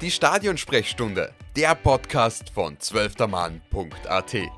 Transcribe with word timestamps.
Die 0.00 0.10
Stadionsprechstunde, 0.10 1.30
der 1.54 1.74
Podcast 1.74 2.48
von 2.54 2.80
zwölftermann.at. 2.80 4.32
Liebe 4.32 4.48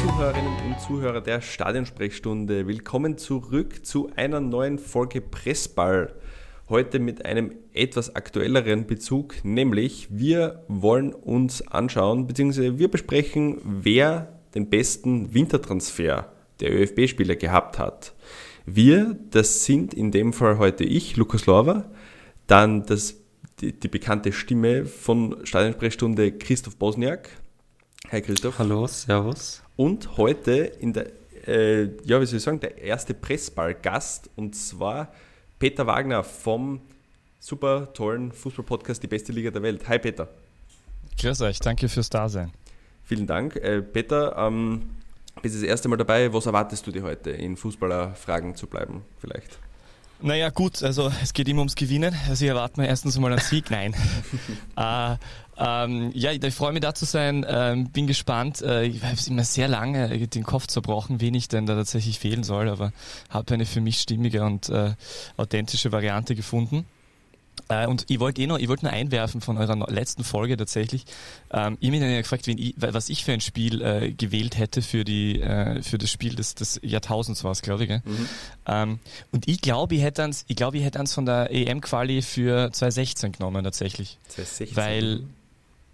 Zuhörerinnen 0.00 0.56
und 0.64 0.80
Zuhörer 0.80 1.20
der 1.20 1.42
Stadionsprechstunde, 1.42 2.66
willkommen 2.66 3.18
zurück 3.18 3.84
zu 3.84 4.10
einer 4.16 4.40
neuen 4.40 4.78
Folge 4.78 5.20
Pressball. 5.20 6.14
Heute 6.70 6.98
mit 7.00 7.26
einem 7.26 7.54
etwas 7.74 8.16
aktuelleren 8.16 8.86
Bezug, 8.86 9.44
nämlich 9.44 10.08
wir 10.10 10.64
wollen 10.68 11.12
uns 11.12 11.68
anschauen, 11.68 12.26
beziehungsweise 12.26 12.78
wir 12.78 12.90
besprechen, 12.90 13.60
wer 13.62 14.40
den 14.54 14.70
besten 14.70 15.34
Wintertransfer 15.34 16.32
der 16.60 16.72
ÖFB-Spieler 16.72 17.36
gehabt 17.36 17.78
hat. 17.78 18.14
Wir, 18.66 19.16
das 19.30 19.64
sind 19.64 19.94
in 19.94 20.10
dem 20.10 20.32
Fall 20.32 20.58
heute 20.58 20.84
ich, 20.84 21.16
Lukas 21.16 21.46
Lorber, 21.46 21.90
dann 22.46 22.84
das, 22.84 23.14
die, 23.60 23.72
die 23.72 23.88
bekannte 23.88 24.32
Stimme 24.32 24.84
von 24.84 25.38
Stadionsprechstunde 25.44 26.32
Christoph 26.32 26.76
Bosniak. 26.76 27.30
Hi 28.10 28.20
Christoph. 28.20 28.58
Hallo, 28.58 28.86
servus. 28.86 29.62
Und 29.76 30.16
heute 30.16 30.52
in 30.52 30.92
der, 30.92 31.06
äh, 31.46 31.84
ja, 32.04 32.20
wie 32.20 32.26
soll 32.26 32.38
ich 32.38 32.42
sagen, 32.42 32.60
der 32.60 32.78
erste 32.78 33.14
Pressball-Gast 33.14 34.30
und 34.36 34.54
zwar 34.54 35.12
Peter 35.58 35.86
Wagner 35.86 36.22
vom 36.22 36.80
super 37.38 37.92
tollen 37.92 38.32
Fußball-Podcast 38.32 39.02
Die 39.02 39.06
beste 39.06 39.32
Liga 39.32 39.50
der 39.50 39.62
Welt. 39.62 39.88
Hi 39.88 39.98
Peter. 39.98 40.28
Grüß 41.20 41.40
euch, 41.42 41.58
danke 41.60 41.88
fürs 41.88 42.10
Dasein. 42.10 42.52
Vielen 43.02 43.26
Dank. 43.26 43.56
Äh, 43.56 43.82
Peter, 43.82 44.36
ähm, 44.36 44.82
bist 45.42 45.56
das 45.56 45.62
erste 45.62 45.88
Mal 45.88 45.96
dabei. 45.96 46.32
Was 46.32 46.46
erwartest 46.46 46.86
du 46.86 46.90
dir 46.90 47.02
heute, 47.02 47.30
in 47.30 47.56
Fußballerfragen 47.56 48.54
zu 48.54 48.66
bleiben 48.66 49.02
vielleicht? 49.18 49.58
Naja, 50.20 50.50
gut, 50.50 50.82
also 50.82 51.12
es 51.22 51.32
geht 51.32 51.46
immer 51.48 51.60
ums 51.60 51.76
Gewinnen. 51.76 52.14
Also 52.28 52.44
ich 52.44 52.48
erwarte 52.48 52.80
mir 52.80 52.88
erstens 52.88 53.18
mal 53.18 53.30
einen 53.30 53.40
Sieg. 53.40 53.70
Nein. 53.70 53.94
äh, 54.76 55.16
ähm, 55.56 56.10
ja, 56.12 56.32
ich 56.32 56.54
freue 56.54 56.72
mich 56.72 56.82
da 56.82 56.92
zu 56.92 57.04
sein. 57.04 57.46
Ähm, 57.48 57.90
bin 57.90 58.08
gespannt. 58.08 58.60
Äh, 58.62 58.84
ich 58.84 59.02
habe 59.02 59.16
immer 59.28 59.44
sehr 59.44 59.68
lange 59.68 60.26
den 60.26 60.42
Kopf 60.42 60.66
zerbrochen, 60.66 61.20
wen 61.20 61.34
ich 61.34 61.46
denn 61.46 61.66
da 61.66 61.76
tatsächlich 61.76 62.18
fehlen 62.18 62.42
soll, 62.42 62.68
aber 62.68 62.92
habe 63.30 63.54
eine 63.54 63.64
für 63.64 63.80
mich 63.80 64.00
stimmige 64.00 64.42
und 64.42 64.68
äh, 64.70 64.94
authentische 65.36 65.92
Variante 65.92 66.34
gefunden. 66.34 66.84
Äh, 67.68 67.86
und 67.86 68.04
ich 68.08 68.18
wollte 68.20 68.40
eh 68.40 68.46
noch, 68.46 68.58
ich 68.58 68.68
wollte 68.68 68.86
nur 68.86 68.92
einwerfen 68.92 69.40
von 69.40 69.58
eurer 69.58 69.76
letzten 69.90 70.24
Folge 70.24 70.56
tatsächlich. 70.56 71.04
Ähm, 71.50 71.76
ihr 71.80 71.90
habt 71.90 72.00
mich 72.00 72.10
ja 72.10 72.20
gefragt, 72.20 72.48
ich, 72.48 72.74
was 72.76 73.08
ich 73.08 73.24
für 73.24 73.32
ein 73.32 73.40
Spiel 73.40 73.82
äh, 73.82 74.12
gewählt 74.12 74.58
hätte 74.58 74.82
für 74.82 75.04
die 75.04 75.40
äh, 75.40 75.82
für 75.82 75.98
das 75.98 76.10
Spiel 76.10 76.34
des, 76.34 76.54
des 76.54 76.80
Jahrtausends 76.82 77.44
war 77.44 77.52
es, 77.52 77.62
glaube 77.62 77.84
ich. 77.84 77.90
Mhm. 77.90 78.28
Ähm, 78.66 78.98
und 79.32 79.48
ich 79.48 79.60
glaube, 79.60 79.94
ich 79.94 80.02
hätte 80.02 80.24
eins, 80.24 80.44
ich 80.48 80.56
glaube, 80.56 80.78
ich 80.78 80.84
hätte 80.84 80.98
eins 80.98 81.14
von 81.14 81.26
der 81.26 81.50
EM-Quali 81.50 82.22
für 82.22 82.72
2016 82.72 83.32
genommen 83.32 83.64
tatsächlich. 83.64 84.18
2016. 84.28 84.76
Weil 84.76 85.20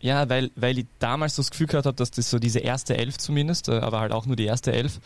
ja, 0.04 0.28
weil, 0.28 0.50
weil 0.54 0.78
ich 0.78 0.86
damals 0.98 1.34
so 1.34 1.40
das 1.40 1.50
Gefühl 1.50 1.66
gehabt 1.66 1.86
habe, 1.86 1.96
dass 1.96 2.10
das 2.10 2.28
so 2.28 2.38
diese 2.38 2.58
erste 2.58 2.94
Elf 2.94 3.16
zumindest, 3.16 3.70
äh, 3.70 3.78
aber 3.78 4.00
halt 4.00 4.12
auch 4.12 4.26
nur 4.26 4.36
die 4.36 4.44
erste 4.44 4.70
Elf, 4.70 5.00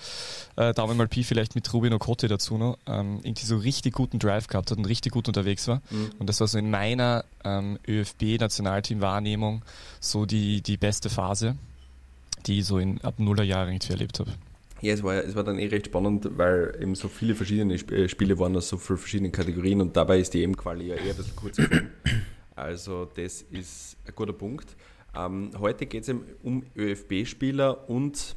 äh, 0.57 0.75
Daumen 0.75 0.97
mal 0.97 1.07
Pi 1.07 1.23
vielleicht 1.23 1.55
mit 1.55 1.73
Rubin 1.73 1.93
Okote 1.93 2.27
dazu 2.27 2.59
noch, 2.59 2.79
ähm, 2.89 3.21
irgendwie 3.23 3.47
so 3.47 3.59
richtig 3.59 3.95
guten 3.95 4.19
Drive 4.19 4.49
gehabt 4.49 4.73
hat 4.73 4.79
und 4.79 4.87
richtig 4.87 5.13
gut 5.13 5.29
unterwegs 5.29 5.69
war. 5.69 5.83
Mhm. 5.91 6.11
Und 6.19 6.29
das 6.29 6.41
war 6.41 6.49
so 6.49 6.59
in 6.59 6.69
meiner 6.69 7.25
ähm, 7.45 7.79
ÖFB-Nationalteam-Wahrnehmung 7.87 9.63
so 10.01 10.27
die, 10.27 10.63
die 10.63 10.77
beste 10.77 11.11
Phase, 11.11 11.55
die 12.47 12.59
ich 12.59 12.65
so 12.65 12.81
in 12.81 13.01
ab 13.03 13.21
Nullerjahren 13.21 13.69
irgendwie 13.69 13.93
erlebt 13.93 14.19
habe. 14.19 14.33
Ja, 14.81 14.95
es 14.95 15.05
war, 15.05 15.15
es 15.15 15.37
war 15.37 15.45
dann 15.45 15.61
eh 15.61 15.67
recht 15.69 15.87
spannend, 15.87 16.29
weil 16.37 16.77
eben 16.83 16.97
so 16.97 17.07
viele 17.07 17.37
verschiedene 17.37 17.75
äh, 17.75 18.09
Spiele 18.09 18.37
waren 18.41 18.57
aus 18.57 18.69
so 18.69 18.79
vielen 18.79 18.99
verschiedenen 18.99 19.31
Kategorien 19.31 19.81
und 19.81 19.97
dabei 19.97 20.19
ist 20.19 20.35
die 20.35 20.43
EM-Quali 20.43 20.89
ja 20.89 20.97
eher 20.97 21.13
ein 21.13 21.17
bisschen 21.17 21.37
kurz 21.37 21.57
gekommen. 21.57 21.93
Also 22.59 23.05
das 23.07 23.43
ist 23.43 23.97
ein 24.07 24.15
guter 24.15 24.33
Punkt. 24.33 24.77
Ähm, 25.17 25.51
heute 25.59 25.87
geht 25.87 26.07
es 26.07 26.15
um 26.43 26.65
ÖFB-Spieler 26.77 27.89
und 27.89 28.37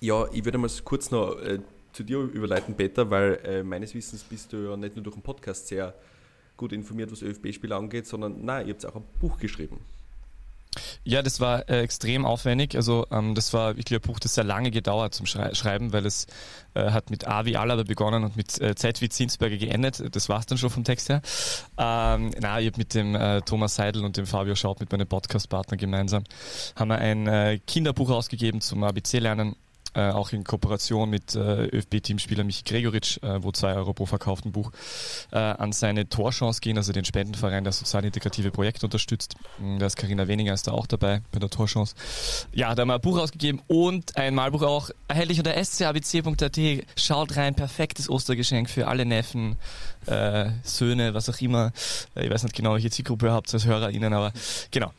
ja, 0.00 0.26
ich 0.32 0.44
würde 0.44 0.58
mal 0.58 0.70
kurz 0.84 1.10
noch 1.10 1.38
äh, 1.40 1.60
zu 1.92 2.02
dir 2.04 2.18
überleiten, 2.18 2.74
Peter, 2.76 3.10
weil 3.10 3.40
äh, 3.44 3.62
meines 3.62 3.94
Wissens 3.94 4.22
bist 4.22 4.52
du 4.52 4.56
ja 4.58 4.76
nicht 4.76 4.94
nur 4.94 5.02
durch 5.02 5.16
den 5.16 5.22
Podcast 5.22 5.66
sehr 5.68 5.94
gut 6.56 6.72
informiert, 6.72 7.10
was 7.10 7.22
ÖFB-Spieler 7.22 7.76
angeht, 7.76 8.06
sondern 8.06 8.44
nein, 8.44 8.66
ihr 8.66 8.74
habt 8.74 8.86
auch 8.86 8.96
ein 8.96 9.04
Buch 9.20 9.38
geschrieben. 9.38 9.78
Ja, 11.04 11.22
das 11.22 11.40
war 11.40 11.68
äh, 11.68 11.80
extrem 11.80 12.26
aufwendig. 12.26 12.76
Also 12.76 13.06
ähm, 13.10 13.34
das 13.34 13.52
war, 13.52 13.76
ich 13.76 13.84
glaube, 13.84 14.06
Buch, 14.06 14.18
das 14.18 14.34
sehr 14.34 14.44
lange 14.44 14.70
gedauert 14.70 15.14
zum 15.14 15.26
Schrei 15.26 15.54
Schreiben, 15.54 15.92
weil 15.92 16.04
es 16.06 16.26
äh, 16.74 16.90
hat 16.90 17.10
mit 17.10 17.26
A 17.26 17.44
wie 17.44 17.56
Alaba 17.56 17.82
begonnen 17.82 18.24
und 18.24 18.36
mit 18.36 18.60
äh, 18.60 18.74
Z 18.74 19.00
wie 19.00 19.08
Zinsberger 19.08 19.56
geendet. 19.56 20.14
Das 20.14 20.28
war 20.28 20.40
es 20.40 20.46
dann 20.46 20.58
schon 20.58 20.70
vom 20.70 20.84
Text 20.84 21.08
her. 21.08 21.22
Ähm, 21.78 22.30
na, 22.40 22.60
ich 22.60 22.66
habe 22.66 22.78
mit 22.78 22.94
dem 22.94 23.14
äh, 23.14 23.40
Thomas 23.42 23.76
Seidel 23.76 24.04
und 24.04 24.16
dem 24.16 24.26
Fabio 24.26 24.54
Schaut, 24.54 24.80
mit 24.80 24.92
meinem 24.92 25.06
Podcast-Partner 25.06 25.76
gemeinsam, 25.76 26.24
haben 26.76 26.88
wir 26.88 26.98
ein 26.98 27.26
äh, 27.26 27.58
Kinderbuch 27.66 28.10
ausgegeben 28.10 28.60
zum 28.60 28.84
ABC-Lernen 28.84 29.56
äh, 29.98 30.10
auch 30.12 30.32
in 30.32 30.44
Kooperation 30.44 31.10
mit 31.10 31.34
äh, 31.34 31.66
ÖFB-Teamspieler 31.66 32.44
Michi 32.44 32.62
Gregoritsch, 32.62 33.18
äh, 33.22 33.42
wo 33.42 33.50
zwei 33.50 33.74
Euro 33.74 33.92
pro 33.92 34.06
verkauften 34.06 34.52
Buch 34.52 34.70
äh, 35.32 35.38
an 35.38 35.72
seine 35.72 36.08
Torchance 36.08 36.60
gehen, 36.60 36.76
also 36.76 36.92
den 36.92 37.04
Spendenverein, 37.04 37.64
der 37.64 37.72
sozialintegrative 37.72 38.52
Projekte 38.52 38.86
unterstützt. 38.86 39.34
Hm, 39.58 39.80
da 39.80 39.86
ist 39.86 39.96
Karina 39.96 40.28
Weniger 40.28 40.54
ist 40.54 40.68
da 40.68 40.72
auch 40.72 40.86
dabei 40.86 41.22
bei 41.32 41.40
der 41.40 41.50
Torchance. 41.50 41.96
Ja, 42.52 42.76
da 42.76 42.82
haben 42.82 42.88
wir 42.88 42.94
ein 42.94 43.00
Buch 43.00 43.18
ausgegeben 43.18 43.60
und 43.66 44.16
ein 44.16 44.36
Malbuch 44.36 44.62
auch 44.62 44.90
erhältlich 45.08 45.38
unter 45.38 45.64
scabc.at. 45.64 46.60
Schaut 46.96 47.36
rein, 47.36 47.56
perfektes 47.56 48.08
Ostergeschenk 48.08 48.70
für 48.70 48.86
alle 48.86 49.04
Neffen, 49.04 49.56
äh, 50.06 50.50
Söhne, 50.62 51.12
was 51.14 51.28
auch 51.28 51.40
immer. 51.40 51.72
Ich 52.14 52.30
weiß 52.30 52.44
nicht 52.44 52.54
genau, 52.54 52.74
welche 52.74 52.90
Zielgruppe 52.90 53.26
ihr 53.26 53.32
habt 53.32 53.52
als 53.52 53.64
HörerInnen, 53.64 54.12
aber 54.12 54.32
genau. 54.70 54.92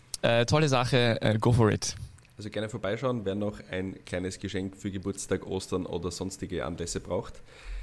Tolle 0.47 0.67
Sache, 0.67 1.37
go 1.39 1.53
for 1.53 1.71
it. 1.71 1.95
Also 2.39 2.49
gerne 2.51 2.69
vorbeischauen, 2.69 3.25
wer 3.25 3.35
noch 3.35 3.59
ein 3.69 3.97
kleines 4.05 4.39
Geschenk 4.39 4.77
für 4.77 4.89
Geburtstag, 4.89 5.45
Ostern 5.45 5.85
oder 5.85 6.09
sonstige 6.09 6.65
Anlässe 6.65 7.01
braucht. 7.01 7.41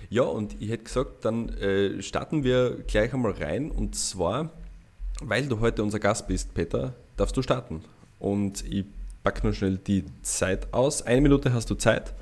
Ja, 0.08 0.22
und 0.22 0.56
ich 0.62 0.70
hätte 0.70 0.84
gesagt, 0.84 1.26
dann 1.26 1.50
äh, 1.58 2.00
starten 2.00 2.42
wir 2.42 2.82
gleich 2.86 3.12
einmal 3.12 3.32
rein. 3.32 3.70
Und 3.70 3.96
zwar, 3.96 4.50
weil 5.20 5.46
du 5.46 5.60
heute 5.60 5.82
unser 5.82 5.98
Gast 5.98 6.26
bist, 6.26 6.54
Peter, 6.54 6.94
darfst 7.18 7.36
du 7.36 7.42
starten. 7.42 7.84
Und 8.18 8.64
ich 8.66 8.86
packe 9.22 9.42
nur 9.42 9.52
schnell 9.52 9.76
die 9.76 10.06
Zeit 10.22 10.72
aus. 10.72 11.02
Eine 11.02 11.20
Minute 11.20 11.52
hast 11.52 11.68
du 11.68 11.74
Zeit 11.74 12.14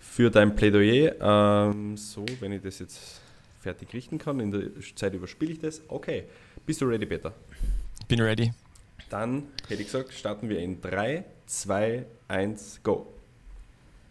für 0.00 0.30
dein 0.30 0.56
Plädoyer. 0.56 1.16
Ähm, 1.20 1.98
so, 1.98 2.24
wenn 2.40 2.52
ich 2.52 2.62
das 2.62 2.78
jetzt 2.78 3.20
fertig 3.60 3.92
richten 3.92 4.16
kann, 4.16 4.40
in 4.40 4.50
der 4.50 4.70
Zeit 4.94 5.12
überspiele 5.12 5.52
ich 5.52 5.58
das. 5.58 5.82
Okay, 5.88 6.24
bist 6.64 6.80
du 6.80 6.86
ready, 6.86 7.04
Peter? 7.04 7.34
Bin 8.08 8.22
ready. 8.22 8.50
Dann 9.10 9.44
hätte 9.68 9.82
ich 9.82 9.90
gesagt, 9.90 10.12
starten 10.12 10.48
wir 10.48 10.58
in 10.58 10.80
3, 10.80 11.24
2, 11.46 12.04
1, 12.28 12.80
go. 12.82 13.06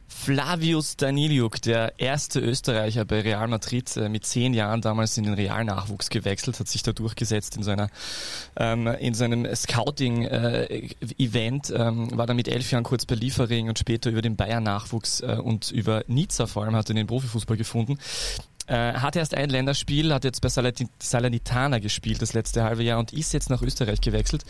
Flavius 0.08 0.98
Daniliuk, 0.98 1.62
der 1.62 1.94
erste 1.98 2.40
Österreicher 2.40 3.06
bei 3.06 3.22
Real 3.22 3.48
Madrid, 3.48 3.98
äh, 3.98 4.08
mit 4.08 4.26
zehn 4.26 4.54
Jahren 4.54 4.82
damals 4.82 5.18
in 5.18 5.24
den 5.24 5.34
Realnachwuchs 5.34 6.10
gewechselt, 6.10 6.60
hat 6.60 6.68
sich 6.68 6.84
da 6.84 6.94
durchgesetzt 6.94 7.58
in 7.58 7.64
seiner 7.64 7.90
ähm, 8.56 8.88
in 8.88 9.14
seinem 9.14 9.48
Scouting-Event, 9.54 11.70
äh, 11.70 11.76
ähm, 11.76 12.18
war 12.18 12.28
dann 12.28 12.38
mit 12.38 12.48
elf 12.48 12.72
Jahren 12.72 12.84
kurz 12.84 13.06
bei 13.06 13.16
Liefering 13.16 13.68
und 13.68 13.80
später 13.80 14.10
über 14.10 14.22
den 14.22 14.36
Bayern-Nachwuchs 14.36 15.22
äh, 15.22 15.38
und 15.44 15.72
über 15.72 16.04
Nizza 16.08 16.48
vor 16.48 16.64
allem 16.64 16.76
hat 16.76 16.90
er 16.90 16.96
den 16.96 17.08
Profifußball 17.08 17.58
gefunden. 17.58 17.98
Äh, 18.68 18.94
hat 18.94 19.16
erst 19.16 19.36
ein 19.36 19.50
Länderspiel, 19.50 20.14
hat 20.14 20.24
jetzt 20.24 20.42
bei 20.42 20.50
Salernitana 20.50 21.80
gespielt 21.80 22.22
das 22.22 22.34
letzte 22.34 22.64
halbe 22.64 22.84
Jahr 22.84 22.98
und 23.00 23.14
ist 23.14 23.32
jetzt 23.34 23.50
nach 23.50 23.62
Österreich 23.62 24.02
gewechselt. 24.02 24.44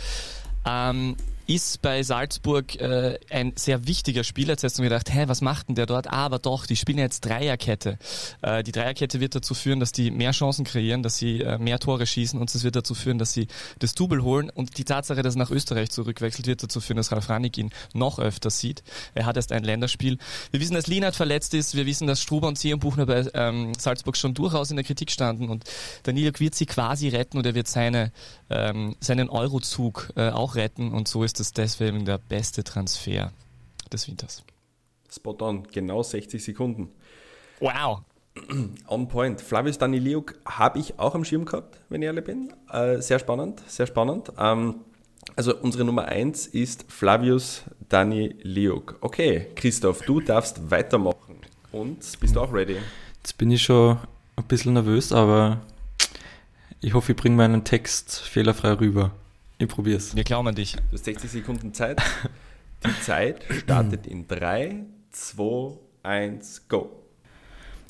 Ähm, 0.65 1.17
ist 1.47 1.81
bei 1.81 2.01
Salzburg 2.03 2.75
äh, 2.79 3.19
ein 3.29 3.53
sehr 3.55 3.87
wichtiger 3.87 4.23
Spieler. 4.23 4.51
Jetzt 4.51 4.63
hast 4.63 4.77
du 4.77 4.81
mir 4.81 4.89
gedacht, 4.89 5.13
hä, 5.13 5.25
was 5.27 5.41
macht 5.41 5.67
denn 5.67 5.75
der 5.75 5.85
dort? 5.85 6.07
Ah, 6.07 6.25
aber 6.25 6.39
doch, 6.39 6.65
die 6.65 6.75
spielen 6.75 6.97
jetzt 6.97 7.25
Dreierkette. 7.25 7.97
Äh, 8.41 8.63
die 8.63 8.71
Dreierkette 8.71 9.19
wird 9.19 9.35
dazu 9.35 9.53
führen, 9.53 9.79
dass 9.79 9.91
die 9.91 10.11
mehr 10.11 10.31
Chancen 10.31 10.65
kreieren, 10.65 11.03
dass 11.03 11.17
sie 11.17 11.41
äh, 11.41 11.57
mehr 11.57 11.79
Tore 11.79 12.05
schießen 12.05 12.39
und 12.39 12.53
es 12.53 12.63
wird 12.63 12.75
dazu 12.75 12.95
führen, 12.95 13.17
dass 13.17 13.33
sie 13.33 13.47
das 13.79 13.93
Double 13.93 14.23
holen. 14.23 14.49
Und 14.49 14.77
die 14.77 14.85
Tatsache, 14.85 15.21
dass 15.21 15.35
er 15.35 15.39
nach 15.39 15.51
Österreich 15.51 15.91
zurückwechselt, 15.91 16.47
wird 16.47 16.63
dazu 16.63 16.81
führen, 16.81 16.97
dass 16.97 17.11
Ralf 17.11 17.29
Rannig 17.29 17.57
ihn 17.57 17.69
noch 17.93 18.17
öfter 18.19 18.49
sieht. 18.49 18.83
Er 19.13 19.25
hat 19.25 19.35
erst 19.35 19.51
ein 19.51 19.63
Länderspiel. 19.63 20.17
Wir 20.51 20.59
wissen, 20.59 20.73
dass 20.73 20.87
Lienert 20.87 21.15
verletzt 21.15 21.53
ist. 21.53 21.75
Wir 21.75 21.85
wissen, 21.85 22.07
dass 22.07 22.21
Struber 22.21 22.47
und 22.47 22.57
Seerenbuchner 22.57 23.05
bei 23.05 23.25
ähm, 23.33 23.73
Salzburg 23.77 24.17
schon 24.17 24.33
durchaus 24.33 24.71
in 24.71 24.77
der 24.77 24.85
Kritik 24.85 25.11
standen. 25.11 25.49
Und 25.49 25.65
Danilo 26.03 26.31
wird 26.39 26.55
sie 26.55 26.65
quasi 26.65 27.09
retten 27.09 27.37
und 27.37 27.45
er 27.45 27.55
wird 27.55 27.67
seine, 27.67 28.11
ähm, 28.49 28.95
seinen 28.99 29.29
Eurozug 29.29 30.11
äh, 30.15 30.29
auch 30.29 30.55
retten. 30.55 30.91
Und 30.91 31.07
so 31.07 31.23
ist 31.23 31.34
ist 31.39 31.57
das 31.57 31.79
deswegen 31.79 32.05
der 32.05 32.17
beste 32.17 32.63
Transfer 32.63 33.31
des 33.91 34.07
Winters. 34.07 34.43
Spot 35.11 35.37
on, 35.41 35.63
genau 35.71 36.03
60 36.03 36.43
Sekunden. 36.43 36.89
Wow. 37.59 38.01
On 38.87 39.07
point. 39.07 39.39
Flavius 39.39 39.77
Daniliuk 39.77 40.35
habe 40.45 40.79
ich 40.79 40.99
auch 40.99 41.15
am 41.15 41.23
Schirm 41.23 41.45
gehabt, 41.45 41.79
wenn 41.89 42.01
ich 42.01 42.07
ehrlich 42.07 42.25
bin. 42.25 42.53
Äh, 42.71 43.01
sehr 43.01 43.19
spannend, 43.19 43.61
sehr 43.67 43.87
spannend. 43.87 44.31
Ähm, 44.37 44.81
also 45.35 45.55
unsere 45.57 45.83
Nummer 45.83 46.05
1 46.05 46.47
ist 46.47 46.85
Flavius 46.89 47.63
Daniliuk. 47.89 48.97
Okay, 49.01 49.47
Christoph, 49.55 50.01
du 50.01 50.19
darfst 50.19 50.69
weitermachen. 50.69 51.37
Und 51.71 51.99
bist 52.19 52.35
du 52.35 52.41
auch 52.41 52.53
ready? 52.53 52.77
Jetzt 53.17 53.37
bin 53.37 53.51
ich 53.51 53.63
schon 53.63 53.97
ein 54.35 54.43
bisschen 54.45 54.73
nervös, 54.73 55.11
aber 55.11 55.61
ich 56.81 56.93
hoffe, 56.93 57.13
ich 57.13 57.17
bringe 57.17 57.35
meinen 57.35 57.63
Text 57.63 58.19
fehlerfrei 58.19 58.73
rüber. 58.73 59.11
Ich 59.57 59.67
probiere 59.69 59.97
es. 59.97 60.15
Wir 60.15 60.23
glauben 60.25 60.49
an 60.49 60.55
dich. 60.55 60.73
Du 60.73 60.81
hast 60.93 61.05
60 61.05 61.31
Sekunden 61.31 61.73
Zeit. 61.73 62.01
Die 62.85 63.01
Zeit 63.01 63.45
startet 63.49 64.05
in 64.05 64.27
3, 64.27 64.83
2, 65.11 65.77
1, 66.03 66.67
go. 66.67 66.89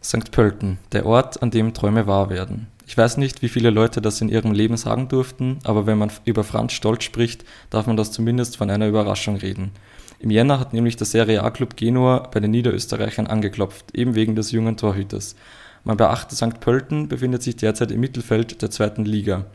St. 0.03 0.31
Pölten, 0.31 0.77
der 0.91 1.07
Ort, 1.07 1.41
an 1.41 1.49
dem 1.49 1.73
Träume 1.73 2.05
wahr 2.05 2.29
werden. 2.29 2.67
Ich 2.85 2.95
weiß 2.95 3.17
nicht, 3.17 3.41
wie 3.41 3.49
viele 3.49 3.71
Leute 3.71 3.99
das 3.99 4.21
in 4.21 4.29
ihrem 4.29 4.51
Leben 4.51 4.77
sagen 4.77 5.07
durften, 5.07 5.57
aber 5.63 5.87
wenn 5.87 5.97
man 5.97 6.11
über 6.25 6.43
Franz 6.43 6.73
Stolz 6.73 7.03
spricht, 7.03 7.43
darf 7.71 7.87
man 7.87 7.97
das 7.97 8.11
zumindest 8.11 8.57
von 8.57 8.69
einer 8.69 8.87
Überraschung 8.87 9.37
reden. 9.37 9.71
Im 10.19 10.29
Jänner 10.29 10.59
hat 10.59 10.73
nämlich 10.73 10.95
der 10.97 11.07
Serie 11.07 11.41
A-Club 11.41 11.75
Genua 11.75 12.19
bei 12.31 12.39
den 12.39 12.51
Niederösterreichern 12.51 13.25
angeklopft, 13.25 13.95
eben 13.95 14.13
wegen 14.13 14.35
des 14.35 14.51
jungen 14.51 14.77
Torhüters. 14.77 15.35
Man 15.83 15.97
beachte, 15.97 16.35
St. 16.35 16.59
Pölten 16.59 17.07
befindet 17.07 17.41
sich 17.41 17.55
derzeit 17.55 17.89
im 17.89 17.99
Mittelfeld 17.99 18.61
der 18.61 18.69
zweiten 18.69 19.03
Liga. 19.03 19.45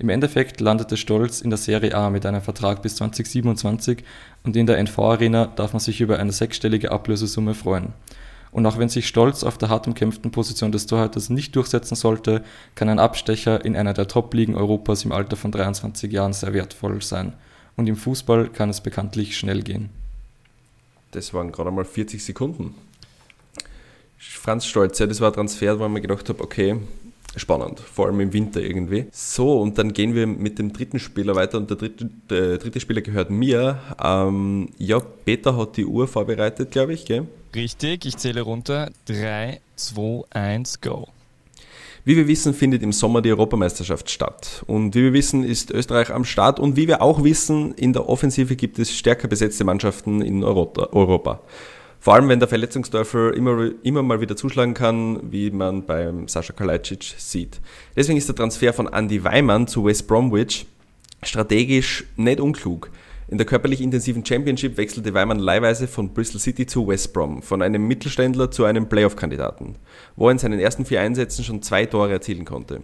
Im 0.00 0.10
Endeffekt 0.10 0.60
landete 0.60 0.96
Stolz 0.96 1.40
in 1.40 1.50
der 1.50 1.56
Serie 1.56 1.92
A 1.92 2.08
mit 2.08 2.24
einem 2.24 2.40
Vertrag 2.40 2.82
bis 2.82 2.96
2027 2.96 4.04
und 4.44 4.56
in 4.56 4.66
der 4.66 4.78
NV 4.78 4.96
Arena 5.00 5.46
darf 5.46 5.72
man 5.72 5.80
sich 5.80 6.00
über 6.00 6.20
eine 6.20 6.30
sechsstellige 6.30 6.92
Ablösesumme 6.92 7.54
freuen. 7.54 7.92
Und 8.52 8.64
auch 8.64 8.78
wenn 8.78 8.88
sich 8.88 9.08
Stolz 9.08 9.42
auf 9.42 9.58
der 9.58 9.70
hart 9.70 9.88
umkämpften 9.88 10.30
Position 10.30 10.70
des 10.70 10.86
Torhüters 10.86 11.30
nicht 11.30 11.54
durchsetzen 11.56 11.96
sollte, 11.96 12.44
kann 12.76 12.88
ein 12.88 13.00
Abstecher 13.00 13.64
in 13.64 13.76
einer 13.76 13.92
der 13.92 14.06
Top-Ligen 14.06 14.54
Europas 14.54 15.04
im 15.04 15.10
Alter 15.10 15.36
von 15.36 15.50
23 15.50 16.10
Jahren 16.12 16.32
sehr 16.32 16.54
wertvoll 16.54 17.02
sein. 17.02 17.32
Und 17.76 17.88
im 17.88 17.96
Fußball 17.96 18.48
kann 18.50 18.70
es 18.70 18.80
bekanntlich 18.80 19.36
schnell 19.36 19.62
gehen. 19.62 19.90
Das 21.10 21.34
waren 21.34 21.50
gerade 21.50 21.70
einmal 21.70 21.84
40 21.84 22.24
Sekunden. 22.24 22.74
Franz 24.16 24.66
Stolz, 24.66 24.98
ja, 24.98 25.06
das 25.06 25.20
war 25.20 25.28
ein 25.28 25.34
Transfer, 25.34 25.78
wo 25.78 25.86
ich 25.86 25.90
mir 25.90 26.00
gedacht 26.00 26.28
habe, 26.28 26.42
okay, 26.42 26.76
spannend, 27.36 27.80
vor 27.80 28.06
allem 28.06 28.20
im 28.20 28.32
Winter 28.32 28.60
irgendwie. 28.60 29.06
So, 29.12 29.60
und 29.60 29.78
dann 29.78 29.92
gehen 29.92 30.14
wir 30.14 30.26
mit 30.26 30.58
dem 30.58 30.72
dritten 30.72 30.98
Spieler 30.98 31.34
weiter 31.34 31.58
und 31.58 31.70
der 31.70 31.76
dritte, 31.76 32.10
der 32.30 32.58
dritte 32.58 32.80
Spieler 32.80 33.00
gehört 33.00 33.30
mir. 33.30 33.78
Ähm, 34.02 34.70
ja, 34.78 34.98
Peter 34.98 35.56
hat 35.56 35.76
die 35.76 35.86
Uhr 35.86 36.08
vorbereitet, 36.08 36.70
glaube 36.70 36.94
ich, 36.94 37.04
gell? 37.04 37.26
Richtig, 37.54 38.06
ich 38.06 38.16
zähle 38.16 38.42
runter. 38.42 38.90
3, 39.06 39.60
2, 39.76 40.24
1, 40.30 40.80
go. 40.80 41.08
Wie 42.04 42.16
wir 42.16 42.26
wissen, 42.26 42.54
findet 42.54 42.82
im 42.82 42.92
Sommer 42.92 43.20
die 43.20 43.30
Europameisterschaft 43.30 44.08
statt. 44.08 44.62
Und 44.66 44.94
wie 44.94 45.02
wir 45.02 45.12
wissen, 45.12 45.44
ist 45.44 45.70
Österreich 45.70 46.10
am 46.10 46.24
Start. 46.24 46.58
Und 46.58 46.76
wie 46.76 46.88
wir 46.88 47.02
auch 47.02 47.22
wissen, 47.22 47.74
in 47.74 47.92
der 47.92 48.08
Offensive 48.08 48.56
gibt 48.56 48.78
es 48.78 48.96
stärker 48.96 49.28
besetzte 49.28 49.64
Mannschaften 49.64 50.22
in 50.22 50.42
Europa. 50.42 51.40
Vor 52.00 52.14
allem, 52.14 52.28
wenn 52.28 52.38
der 52.38 52.48
Verletzungsteufel 52.48 53.32
immer, 53.32 53.70
immer 53.82 54.02
mal 54.02 54.20
wieder 54.20 54.36
zuschlagen 54.36 54.74
kann, 54.74 55.32
wie 55.32 55.50
man 55.50 55.84
beim 55.84 56.28
Sascha 56.28 56.52
Kalajdzic 56.52 57.14
sieht. 57.18 57.60
Deswegen 57.96 58.18
ist 58.18 58.28
der 58.28 58.36
Transfer 58.36 58.72
von 58.72 58.86
Andy 58.92 59.24
Weimann 59.24 59.66
zu 59.66 59.84
West 59.84 60.06
Bromwich 60.06 60.66
strategisch 61.24 62.04
nicht 62.16 62.40
unklug. 62.40 62.90
In 63.26 63.36
der 63.36 63.46
körperlich 63.46 63.80
intensiven 63.80 64.24
Championship 64.24 64.76
wechselte 64.76 65.12
Weimann 65.12 65.40
leihweise 65.40 65.88
von 65.88 66.14
Bristol 66.14 66.40
City 66.40 66.66
zu 66.66 66.86
West 66.86 67.12
Brom, 67.12 67.42
von 67.42 67.60
einem 67.60 67.86
Mittelständler 67.86 68.50
zu 68.50 68.64
einem 68.64 68.88
Playoff-Kandidaten, 68.88 69.74
wo 70.16 70.28
er 70.28 70.32
in 70.32 70.38
seinen 70.38 70.60
ersten 70.60 70.86
vier 70.86 71.02
Einsätzen 71.02 71.44
schon 71.44 71.62
zwei 71.62 71.84
Tore 71.84 72.12
erzielen 72.12 72.44
konnte. 72.44 72.80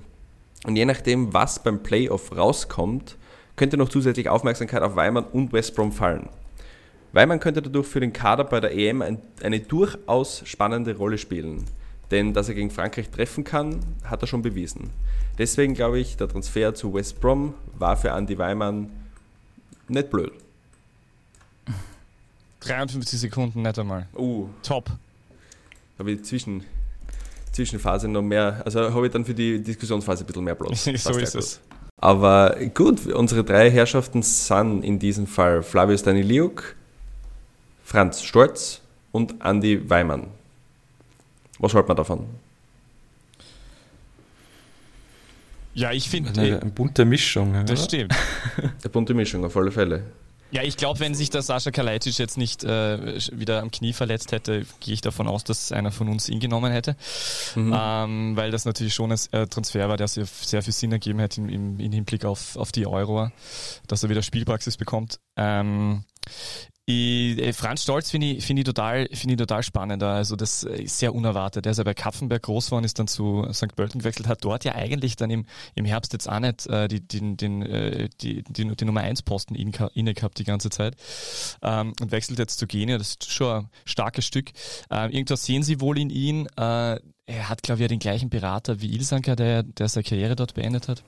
Und 0.66 0.76
je 0.76 0.84
nachdem, 0.84 1.32
was 1.32 1.62
beim 1.62 1.82
Playoff 1.82 2.36
rauskommt, 2.36 3.16
könnte 3.56 3.76
noch 3.76 3.88
zusätzlich 3.88 4.28
Aufmerksamkeit 4.28 4.82
auf 4.82 4.96
Weimann 4.96 5.24
und 5.24 5.52
West 5.52 5.76
Brom 5.76 5.92
fallen 5.92 6.28
weil 7.14 7.26
man 7.26 7.40
könnte 7.40 7.62
dadurch 7.62 7.86
für 7.86 8.00
den 8.00 8.12
Kader 8.12 8.44
bei 8.44 8.60
der 8.60 8.76
EM 8.76 9.00
ein, 9.00 9.18
eine 9.42 9.60
durchaus 9.60 10.42
spannende 10.44 10.96
Rolle 10.96 11.16
spielen. 11.16 11.64
Denn 12.10 12.34
dass 12.34 12.48
er 12.48 12.54
gegen 12.54 12.70
Frankreich 12.70 13.08
treffen 13.08 13.44
kann, 13.44 13.78
hat 14.02 14.20
er 14.20 14.26
schon 14.26 14.42
bewiesen. 14.42 14.90
Deswegen 15.38 15.74
glaube 15.74 16.00
ich, 16.00 16.16
der 16.16 16.28
Transfer 16.28 16.74
zu 16.74 16.92
West 16.92 17.20
Brom 17.20 17.54
war 17.78 17.96
für 17.96 18.10
Andy 18.10 18.36
Weimann 18.36 18.90
nicht 19.88 20.10
blöd. 20.10 20.32
53 22.60 23.20
Sekunden 23.20 23.62
nicht 23.62 23.78
einmal. 23.78 24.08
Uh. 24.16 24.48
Top. 24.62 24.90
Habe 25.98 26.12
ich 26.12 26.24
zwischen, 26.24 26.64
Zwischenphase 27.52 28.08
noch 28.08 28.22
mehr, 28.22 28.60
also 28.64 28.92
habe 28.92 29.06
ich 29.06 29.12
dann 29.12 29.24
für 29.24 29.34
die 29.34 29.62
Diskussionsphase 29.62 30.24
ein 30.24 30.26
bisschen 30.26 30.44
mehr 30.44 30.54
Platz. 30.56 30.84
so 30.96 31.12
ist 31.12 31.34
es. 31.36 31.60
Aber 31.96 32.56
gut, 32.74 33.06
unsere 33.06 33.44
drei 33.44 33.70
Herrschaften 33.70 34.22
sind 34.22 34.82
in 34.82 34.98
diesem 34.98 35.28
Fall 35.28 35.62
Flavius 35.62 36.02
Daniliuk, 36.02 36.74
Franz 37.84 38.22
Stolz 38.22 38.80
und 39.12 39.44
Andy 39.44 39.88
Weimann. 39.88 40.28
Was 41.58 41.74
hält 41.74 41.86
man 41.86 41.96
davon? 41.96 42.26
Ja, 45.74 45.92
ich 45.92 46.08
finde. 46.08 46.30
Eine, 46.40 46.60
eine, 46.60 46.70
bunte 46.70 47.04
Mischung. 47.04 47.52
Das 47.52 47.70
oder? 47.70 47.76
stimmt. 47.82 48.14
Eine 48.58 48.90
bunte 48.90 49.12
Mischung, 49.12 49.44
auf 49.44 49.56
alle 49.56 49.72
Fälle. 49.72 50.04
Ja, 50.52 50.62
ich 50.62 50.76
glaube, 50.76 51.00
wenn 51.00 51.16
sich 51.16 51.30
der 51.30 51.42
Sascha 51.42 51.72
Kalajdzic 51.72 52.16
jetzt 52.16 52.38
nicht 52.38 52.62
äh, 52.62 53.18
wieder 53.32 53.60
am 53.60 53.72
Knie 53.72 53.92
verletzt 53.92 54.30
hätte, 54.30 54.64
gehe 54.78 54.94
ich 54.94 55.00
davon 55.00 55.26
aus, 55.26 55.42
dass 55.42 55.72
einer 55.72 55.90
von 55.90 56.08
uns 56.08 56.28
ihn 56.28 56.38
genommen 56.38 56.70
hätte. 56.70 56.94
Mhm. 57.56 57.74
Ähm, 57.76 58.36
weil 58.36 58.52
das 58.52 58.64
natürlich 58.64 58.94
schon 58.94 59.10
ein 59.10 59.18
äh, 59.32 59.48
Transfer 59.48 59.88
war, 59.88 59.96
der 59.96 60.06
sehr, 60.06 60.26
sehr 60.26 60.62
viel 60.62 60.72
Sinn 60.72 60.92
ergeben 60.92 61.18
hätte 61.18 61.40
im, 61.40 61.48
im, 61.48 61.80
im 61.80 61.90
Hinblick 61.90 62.24
auf, 62.24 62.54
auf 62.54 62.70
die 62.70 62.86
Euro, 62.86 63.32
dass 63.88 64.04
er 64.04 64.10
wieder 64.10 64.22
Spielpraxis 64.22 64.76
bekommt. 64.76 65.18
Ähm, 65.36 66.04
ich, 66.86 67.38
äh, 67.38 67.52
Franz 67.54 67.82
Stolz 67.82 68.10
finde 68.10 68.26
ich, 68.26 68.44
find 68.44 68.58
ich, 68.58 68.64
total, 68.64 69.08
find 69.12 69.38
total 69.38 69.62
spannend. 69.62 70.02
Also 70.02 70.36
das 70.36 70.64
ist 70.64 70.98
sehr 70.98 71.14
unerwartet. 71.14 71.64
Er 71.64 71.72
ist 71.72 71.78
ja 71.78 71.84
bei 71.84 71.94
Kapfenberg 71.94 72.42
groß 72.42 72.66
geworden, 72.66 72.84
ist 72.84 72.98
dann 72.98 73.08
zu 73.08 73.46
St. 73.52 73.74
Pölten 73.74 74.00
gewechselt, 74.00 74.28
hat 74.28 74.44
dort 74.44 74.64
ja 74.64 74.74
eigentlich 74.74 75.16
dann 75.16 75.30
im, 75.30 75.46
im 75.74 75.86
Herbst 75.86 76.12
jetzt 76.12 76.28
auch 76.28 76.40
nicht 76.40 76.66
äh, 76.66 76.88
die, 76.88 77.00
den, 77.00 77.36
den, 77.38 77.62
äh, 77.62 78.10
die, 78.20 78.42
die, 78.42 78.76
die 78.76 78.84
Nummer 78.84 79.00
1 79.00 79.22
Posten 79.22 79.54
inne 79.54 80.14
gehabt 80.14 80.38
die 80.38 80.44
ganze 80.44 80.68
Zeit 80.68 80.96
ähm, 81.62 81.94
und 82.00 82.12
wechselt 82.12 82.38
jetzt 82.38 82.58
zu 82.58 82.66
Genia. 82.66 82.98
Das 82.98 83.10
ist 83.10 83.30
schon 83.30 83.64
ein 83.64 83.70
starkes 83.86 84.26
Stück. 84.26 84.50
Ähm, 84.90 85.10
irgendwas 85.10 85.44
sehen 85.44 85.62
sie 85.62 85.80
wohl 85.80 85.98
in 85.98 86.10
ihn. 86.10 86.46
Äh, 86.56 86.98
er 87.26 87.48
hat, 87.48 87.62
glaube 87.62 87.78
ich, 87.78 87.82
ja 87.82 87.88
den 87.88 87.98
gleichen 87.98 88.28
Berater 88.28 88.82
wie 88.82 88.92
Ilsanker, 88.92 89.36
der, 89.36 89.62
der 89.62 89.88
seine 89.88 90.04
Karriere 90.04 90.36
dort 90.36 90.52
beendet 90.52 90.88
hat. 90.88 91.02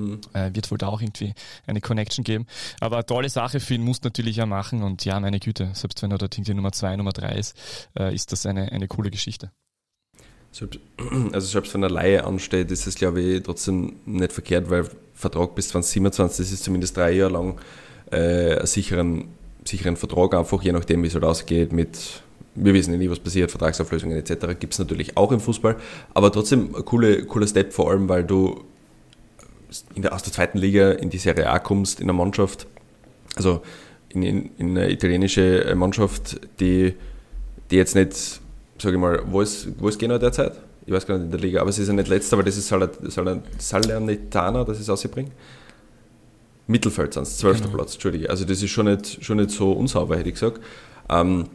Mhm. 0.00 0.20
Äh, 0.32 0.54
wird 0.54 0.70
wohl 0.70 0.78
da 0.78 0.88
auch 0.88 1.00
irgendwie 1.00 1.34
eine 1.66 1.80
Connection 1.80 2.24
geben. 2.24 2.46
Aber 2.80 3.04
tolle 3.06 3.28
Sache 3.28 3.60
für 3.60 3.74
ihn, 3.74 3.82
muss 3.82 4.02
natürlich 4.02 4.36
ja 4.36 4.46
machen. 4.46 4.82
Und 4.82 5.04
ja, 5.04 5.18
meine 5.20 5.40
Güte, 5.40 5.70
selbst 5.74 6.02
wenn 6.02 6.10
er 6.10 6.18
dort 6.18 6.36
irgendwie 6.36 6.54
Nummer 6.54 6.72
2, 6.72 6.96
Nummer 6.96 7.12
3 7.12 7.32
ist, 7.32 7.56
äh, 7.98 8.14
ist 8.14 8.32
das 8.32 8.46
eine, 8.46 8.72
eine 8.72 8.88
coole 8.88 9.10
Geschichte. 9.10 9.50
Also 11.32 11.46
selbst 11.46 11.74
wenn 11.74 11.82
er 11.82 11.90
Laie 11.90 12.24
ansteht, 12.24 12.70
ist 12.70 12.86
es 12.86 12.96
glaube 12.96 13.20
ich 13.20 13.42
trotzdem 13.42 13.96
nicht 14.04 14.32
verkehrt, 14.32 14.68
weil 14.68 14.88
Vertrag 15.14 15.54
bis 15.54 15.68
2027, 15.68 16.44
das 16.44 16.52
ist 16.52 16.64
zumindest 16.64 16.96
drei 16.96 17.12
Jahre 17.12 17.32
lang 17.32 17.60
äh, 18.10 18.56
einen 18.56 18.66
sicheren, 18.66 19.28
sicheren 19.64 19.96
Vertrag, 19.96 20.34
einfach 20.34 20.62
je 20.62 20.72
nachdem 20.72 21.02
wie 21.02 21.06
es 21.06 21.14
halt 21.14 21.24
ausgeht 21.24 21.72
mit 21.72 22.22
wir 22.56 22.74
wissen 22.74 22.92
ja 22.92 22.98
nie, 22.98 23.08
was 23.08 23.20
passiert, 23.20 23.50
Vertragsauflösungen 23.50 24.18
etc. 24.18 24.58
gibt 24.58 24.72
es 24.72 24.78
natürlich 24.78 25.16
auch 25.16 25.30
im 25.30 25.40
Fußball, 25.40 25.76
aber 26.14 26.32
trotzdem 26.32 26.74
ein 26.74 26.84
cooler, 26.84 27.22
cooler 27.22 27.46
Step 27.46 27.72
vor 27.72 27.90
allem, 27.90 28.08
weil 28.08 28.24
du 28.24 28.64
der, 29.96 30.14
aus 30.14 30.22
der 30.22 30.32
zweiten 30.32 30.58
Liga 30.58 30.92
in 30.92 31.10
die 31.10 31.18
Serie 31.18 31.48
A 31.48 31.58
kommst, 31.58 32.00
in 32.00 32.06
einer 32.06 32.16
Mannschaft, 32.16 32.66
also 33.36 33.62
in, 34.08 34.22
in, 34.22 34.50
in 34.58 34.78
eine 34.78 34.90
italienische 34.90 35.64
äh, 35.64 35.74
Mannschaft, 35.74 36.40
die, 36.60 36.94
die 37.70 37.76
jetzt 37.76 37.94
nicht, 37.94 38.40
sage 38.78 38.96
ich 38.96 39.00
mal, 39.00 39.22
wo 39.26 39.40
ist, 39.40 39.68
wo 39.78 39.88
ist 39.88 39.98
genau 39.98 40.18
derzeit? 40.18 40.58
Ich 40.86 40.92
weiß 40.92 41.06
gar 41.06 41.16
nicht 41.16 41.26
in 41.26 41.30
der 41.30 41.40
Liga, 41.40 41.60
aber 41.60 41.70
es 41.70 41.78
ist 41.78 41.88
ja 41.88 41.94
nicht 41.94 42.08
letzter, 42.08 42.36
weil 42.36 42.44
das 42.44 42.56
ist 42.56 42.68
Salernitana, 43.58 44.64
das 44.64 44.80
ist 44.80 44.90
ausgebringt. 44.90 45.30
Mittelfeld 46.66 47.14
sind 47.14 47.24
es, 47.24 47.38
zwölfter 47.38 47.66
genau. 47.66 47.76
Platz, 47.76 47.94
Entschuldige. 47.94 48.30
Also 48.30 48.44
das 48.44 48.62
ist 48.62 48.70
schon 48.70 48.86
nicht, 48.86 49.24
schon 49.24 49.36
nicht 49.36 49.50
so 49.50 49.72
unsauber, 49.72 50.16
hätte 50.16 50.28
ich 50.28 50.34
gesagt. 50.34 50.60
Ähm, 51.08 51.46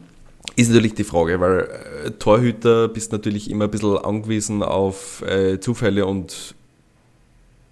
ist 0.54 0.68
natürlich 0.68 0.94
die 0.94 1.04
Frage, 1.04 1.40
weil 1.40 1.68
äh, 2.04 2.10
Torhüter 2.12 2.88
bist 2.88 3.12
natürlich 3.12 3.50
immer 3.50 3.64
ein 3.64 3.70
bisschen 3.70 3.98
angewiesen 3.98 4.62
auf 4.62 5.22
äh, 5.22 5.58
Zufälle 5.58 6.06
und 6.06 6.54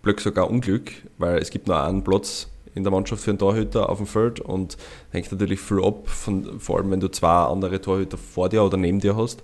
Glück 0.05 0.21
sogar 0.21 0.51
Unglück, 0.51 0.93
weil 1.19 1.39
es 1.39 1.51
gibt 1.51 1.67
nur 1.67 1.83
einen 1.83 2.05
Platz 2.05 2.49
in 2.75 2.83
der 2.83 2.93
Mannschaft 2.93 3.23
für 3.23 3.31
einen 3.31 3.39
Torhüter 3.39 3.89
auf 3.89 3.99
dem 3.99 4.07
Feld 4.07 4.41
und 4.41 4.77
hängt 5.11 5.31
natürlich 5.31 5.61
viel 5.61 5.83
ab, 5.83 6.09
von, 6.09 6.61
vor 6.61 6.79
allem 6.79 6.91
wenn 6.91 7.01
du 7.01 7.09
zwei 7.09 7.45
andere 7.45 7.81
Torhüter 7.81 8.19
vor 8.19 8.49
dir 8.49 8.63
oder 8.63 8.77
neben 8.77 9.01
dir 9.01 9.17
hast. 9.17 9.43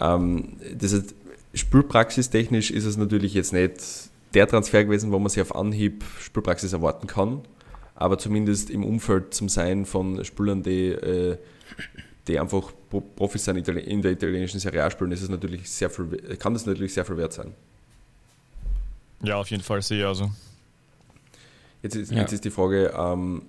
Ähm, 0.00 0.56
das 0.74 0.92
ist, 0.92 1.14
Spielpraxistechnisch 1.54 2.70
ist 2.70 2.84
es 2.84 2.96
natürlich 2.96 3.34
jetzt 3.34 3.52
nicht 3.52 3.80
der 4.34 4.46
Transfer 4.46 4.84
gewesen, 4.84 5.12
wo 5.12 5.18
man 5.18 5.30
sich 5.30 5.40
auf 5.40 5.54
Anhieb 5.54 6.04
Spielpraxis 6.20 6.72
erwarten 6.72 7.06
kann, 7.06 7.40
aber 7.94 8.18
zumindest 8.18 8.68
im 8.68 8.84
Umfeld 8.84 9.32
zum 9.32 9.48
Sein 9.48 9.86
von 9.86 10.24
Spielern, 10.24 10.62
die, 10.62 10.88
äh, 10.88 11.38
die 12.28 12.38
einfach 12.38 12.72
Profis 13.14 13.44
sind 13.44 13.66
in 13.68 14.02
der 14.02 14.12
italienischen 14.12 14.60
Serie 14.60 14.84
A 14.84 14.90
spielen, 14.90 15.12
ist 15.12 15.22
es 15.22 15.28
natürlich 15.28 15.70
sehr 15.70 15.88
viel, 15.88 16.06
kann 16.38 16.52
das 16.52 16.66
natürlich 16.66 16.92
sehr 16.92 17.04
viel 17.04 17.16
wert 17.16 17.32
sein. 17.32 17.54
Ja, 19.22 19.36
auf 19.36 19.50
jeden 19.50 19.62
Fall 19.62 19.82
sehe 19.82 20.00
ich 20.00 20.06
also. 20.06 20.30
Jetzt 21.82 21.96
ist, 21.96 22.12
ja. 22.12 22.18
jetzt 22.18 22.32
ist 22.32 22.44
die 22.44 22.50
Frage, 22.50 22.92
ähm, 22.96 23.42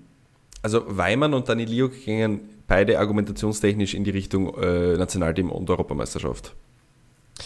also 0.62 0.84
Weimann 0.88 1.34
und 1.34 1.50
Danilio 1.50 1.90
gingen 1.90 2.42
beide 2.68 3.00
argumentationstechnisch 3.00 3.94
in 3.94 4.04
die 4.04 4.12
Richtung 4.12 4.54
äh, 4.62 4.98
Nationalteam 4.98 5.52
und 5.52 5.70
Europameisterschaft. 5.70 6.54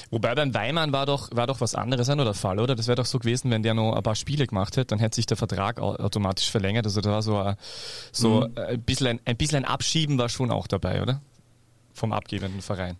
Wobei 0.09 0.35
beim 0.35 0.53
Weimann 0.53 0.93
war 0.93 1.05
doch, 1.05 1.29
war 1.33 1.47
doch 1.47 1.61
was 1.61 1.75
anderes 1.75 2.09
an 2.09 2.17
der 2.17 2.33
Fall, 2.33 2.59
oder? 2.59 2.75
Das 2.75 2.87
wäre 2.87 2.95
doch 2.95 3.05
so 3.05 3.19
gewesen, 3.19 3.51
wenn 3.51 3.63
der 3.63 3.73
noch 3.73 3.95
ein 3.95 4.03
paar 4.03 4.15
Spiele 4.15 4.47
gemacht 4.47 4.77
hätte, 4.77 4.87
dann 4.87 4.99
hätte 4.99 5.15
sich 5.15 5.25
der 5.25 5.37
Vertrag 5.37 5.79
automatisch 5.79 6.49
verlängert. 6.49 6.85
Also 6.85 7.01
da 7.01 7.11
war 7.11 7.21
so, 7.21 7.37
ein, 7.37 7.55
so 8.11 8.41
mhm. 8.41 8.57
ein, 8.57 8.81
bisschen 8.81 9.07
ein, 9.07 9.19
ein 9.25 9.37
bisschen 9.37 9.57
ein 9.57 9.65
Abschieben 9.65 10.17
war 10.17 10.29
schon 10.29 10.51
auch 10.51 10.67
dabei, 10.67 11.01
oder? 11.01 11.21
Vom 11.93 12.13
abgebenden 12.13 12.61
Verein. 12.61 12.95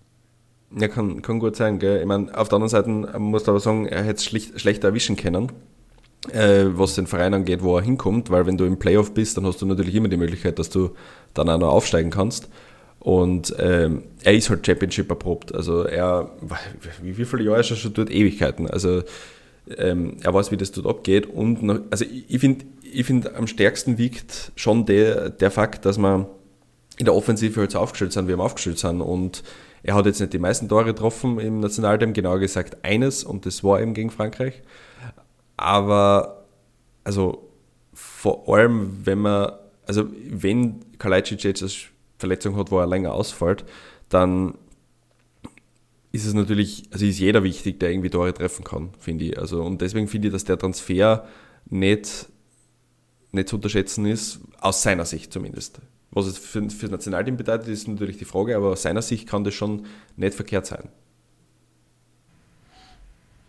Ja, 0.80 0.88
kann, 0.88 1.22
kann 1.22 1.40
gut 1.40 1.56
sein, 1.56 1.80
gell? 1.80 2.00
Ich 2.00 2.06
meine, 2.06 2.38
auf 2.38 2.48
der 2.48 2.56
anderen 2.56 2.70
Seite 2.70 2.90
muss 3.20 3.48
aber 3.48 3.60
sagen, 3.60 3.88
er 3.88 4.04
hätte 4.04 4.18
es 4.18 4.62
schlechter 4.62 4.88
erwischen 4.90 5.18
können, 5.18 5.52
äh, 6.32 6.66
was 6.68 6.96
den 6.96 7.08
Verein 7.08 7.34
angeht, 7.34 7.62
wo 7.62 7.78
er 7.78 7.84
hinkommt, 7.84 8.30
weil 8.30 8.46
wenn 8.46 8.58
du 8.58 8.66
im 8.66 8.80
Playoff 8.80 9.14
bist, 9.14 9.36
dann 9.36 9.46
hast 9.46 9.62
du 9.62 9.66
natürlich 9.66 9.96
immer 9.96 10.08
die 10.08 10.18
Möglichkeit, 10.18 10.60
dass 10.60 10.70
du 10.70 10.92
dann 11.34 11.50
auch 11.50 11.60
noch 11.60 11.72
aufsteigen 11.72 12.10
kannst. 12.10 12.48
Und 13.00 13.56
ähm, 13.58 14.04
er 14.24 14.36
ist 14.36 14.50
halt 14.50 14.66
Championship 14.66 15.10
erprobt. 15.10 15.54
Also 15.56 15.84
er, 15.84 16.32
wie, 17.02 17.18
wie 17.18 17.26
viele 17.26 17.44
Jahre 17.44 17.62
ist 17.62 17.72
er 17.72 17.76
schon 17.76 17.94
dort? 17.96 18.12
Ewigkeiten. 18.12 18.70
Also 18.70 19.02
ähm, 19.78 20.18
er 20.22 20.34
weiß, 20.34 20.52
wie 20.52 20.58
das 20.58 20.72
dort 20.72 20.86
abgeht. 20.86 21.26
Und 21.26 21.64
noch, 21.64 21.80
also 21.90 22.06
ich, 22.06 22.40
finde, 22.40 22.66
ich 22.84 23.06
find, 23.06 23.34
am 23.34 23.48
stärksten 23.48 23.98
wiegt 23.98 24.52
schon 24.56 24.86
der, 24.86 25.32
der 25.32 25.50
Fakt, 25.50 25.86
dass 25.86 25.98
wir 25.98 26.30
in 26.98 27.06
der 27.06 27.16
Offensive 27.16 27.60
halt 27.60 27.72
so 27.72 27.80
aufgestellt 27.80 28.14
sind, 28.14 28.28
wie 28.28 28.38
wir 28.38 28.44
aufgestellt 28.44 28.78
sind. 28.78 29.02
Und 29.02 29.44
er 29.84 29.96
hat 29.96 30.06
jetzt 30.06 30.20
nicht 30.20 30.34
die 30.34 30.40
meisten 30.40 30.70
Tore 30.70 30.86
getroffen 30.86 31.40
im 31.40 31.60
Nationalteam, 31.60 32.14
genauer 32.14 32.40
gesagt 32.40 32.84
eines, 32.84 33.24
und 33.24 33.46
das 33.46 33.64
war 33.64 33.82
eben 33.82 33.94
gegen 33.94 34.12
Frankreich. 34.12 34.62
Aber, 35.58 36.46
also 37.04 37.50
vor 37.94 38.48
allem, 38.48 39.06
wenn 39.06 39.20
man, 39.20 39.52
also 39.86 40.06
wenn 40.30 40.98
Kalajdzic 40.98 41.44
jetzt 41.44 41.62
das 41.62 41.78
Verletzung 42.18 42.56
hat, 42.58 42.72
wo 42.72 42.80
er 42.80 42.88
länger 42.88 43.14
ausfällt, 43.14 43.66
dann 44.10 44.56
ist 46.12 46.26
es 46.26 46.34
natürlich, 46.34 46.84
also 46.92 47.06
ist 47.06 47.20
jeder 47.20 47.44
wichtig, 47.44 47.80
der 47.80 47.92
irgendwie 47.92 48.10
Tore 48.10 48.34
treffen 48.34 48.64
kann, 48.64 48.90
finde 49.00 49.26
ich. 49.26 49.40
Also, 49.40 49.64
und 49.64 49.82
deswegen 49.82 50.08
finde 50.08 50.28
ich, 50.28 50.34
dass 50.34 50.44
der 50.44 50.58
Transfer 50.58 51.26
nicht, 51.70 52.28
nicht 53.32 53.50
zu 53.50 53.56
unterschätzen 53.56 54.06
ist, 54.06 54.42
aus 54.60 54.84
seiner 54.84 55.06
Sicht 55.06 55.32
zumindest. 55.32 55.80
Was 56.12 56.26
es 56.26 56.38
für, 56.38 56.70
für 56.70 56.88
das 56.88 56.92
Nationalteam 56.92 57.38
bedeutet, 57.38 57.68
ist 57.70 57.88
natürlich 57.88 58.18
die 58.18 58.26
Frage, 58.26 58.56
aber 58.56 58.72
aus 58.72 58.82
seiner 58.82 59.02
Sicht 59.02 59.28
kann 59.28 59.44
das 59.44 59.54
schon 59.54 59.86
nicht 60.18 60.34
verkehrt 60.34 60.66
sein. 60.66 60.90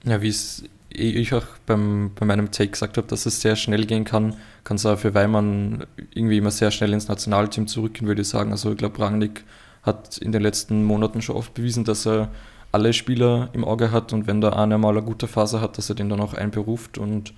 Ja, 0.05 0.23
wie 0.23 0.29
es 0.29 0.65
eh 0.95 1.11
ich 1.11 1.33
auch 1.35 1.47
beim, 1.67 2.13
bei 2.15 2.27
meinem 2.27 2.51
Take 2.51 2.71
gesagt 2.71 2.97
habe, 2.97 3.07
dass 3.07 3.27
es 3.27 3.41
sehr 3.41 3.57
schnell 3.57 3.87
gehen 3.87 4.05
kann, 4.05 4.37
kann 4.65 4.77
es 4.77 4.87
auch 4.87 4.99
für 4.99 5.15
Weimann 5.15 5.87
irgendwie 6.15 6.39
immer 6.39 6.51
sehr 6.51 6.71
schnell 6.71 6.93
ins 6.93 7.09
Nationalteam 7.09 7.67
zurückgehen, 7.67 8.07
würde 8.07 8.23
ich 8.23 8.29
sagen. 8.29 8.53
Also 8.53 8.73
ich 8.73 8.79
glaube, 8.79 8.99
Rangnick 8.99 9.45
hat 9.83 10.19
in 10.19 10.33
den 10.33 10.43
letzten 10.43 10.85
Monaten 10.85 11.23
schon 11.23 11.37
oft 11.37 11.55
bewiesen, 11.55 11.85
dass 11.85 12.07
er 12.07 12.31
alle 12.71 12.93
Spieler 12.93 13.51
im 13.53 13.65
Auge 13.65 13.91
hat 13.91 14.13
und 14.13 14.27
wenn 14.27 14.41
der 14.41 14.57
eine 14.57 14.79
mal 14.79 14.97
eine 14.97 15.03
gute 15.03 15.29
Phase 15.29 15.61
hat, 15.61 15.79
dass 15.79 15.89
er 15.89 15.95
den 15.95 16.09
dann 16.09 16.21
auch 16.21 16.35
einberuft 16.35 16.97
und 16.97 17.35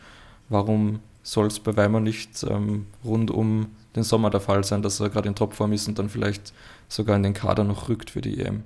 warum 0.48 1.00
soll 1.22 1.46
es 1.46 1.58
bei 1.58 1.76
Weimar 1.76 2.00
nicht 2.00 2.44
ähm, 2.44 2.86
rund 3.04 3.30
um 3.30 3.68
den 3.96 4.02
Sommer 4.02 4.30
der 4.30 4.40
Fall 4.40 4.64
sein, 4.64 4.82
dass 4.82 5.00
er 5.00 5.10
gerade 5.10 5.28
in 5.28 5.34
Topform 5.34 5.72
ist 5.72 5.88
und 5.88 5.98
dann 5.98 6.08
vielleicht 6.08 6.52
sogar 6.88 7.16
in 7.16 7.22
den 7.22 7.34
Kader 7.34 7.64
noch 7.64 7.88
rückt 7.88 8.10
für 8.10 8.20
die 8.20 8.40
EM. 8.40 8.64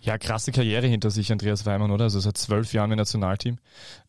Ja, 0.00 0.18
krasse 0.18 0.52
Karriere 0.52 0.86
hinter 0.86 1.10
sich, 1.10 1.32
Andreas 1.32 1.66
Weimann, 1.66 1.90
oder? 1.90 2.04
Also 2.04 2.20
seit 2.20 2.36
zwölf 2.36 2.72
Jahren 2.72 2.90
im 2.92 2.98
Nationalteam. 2.98 3.58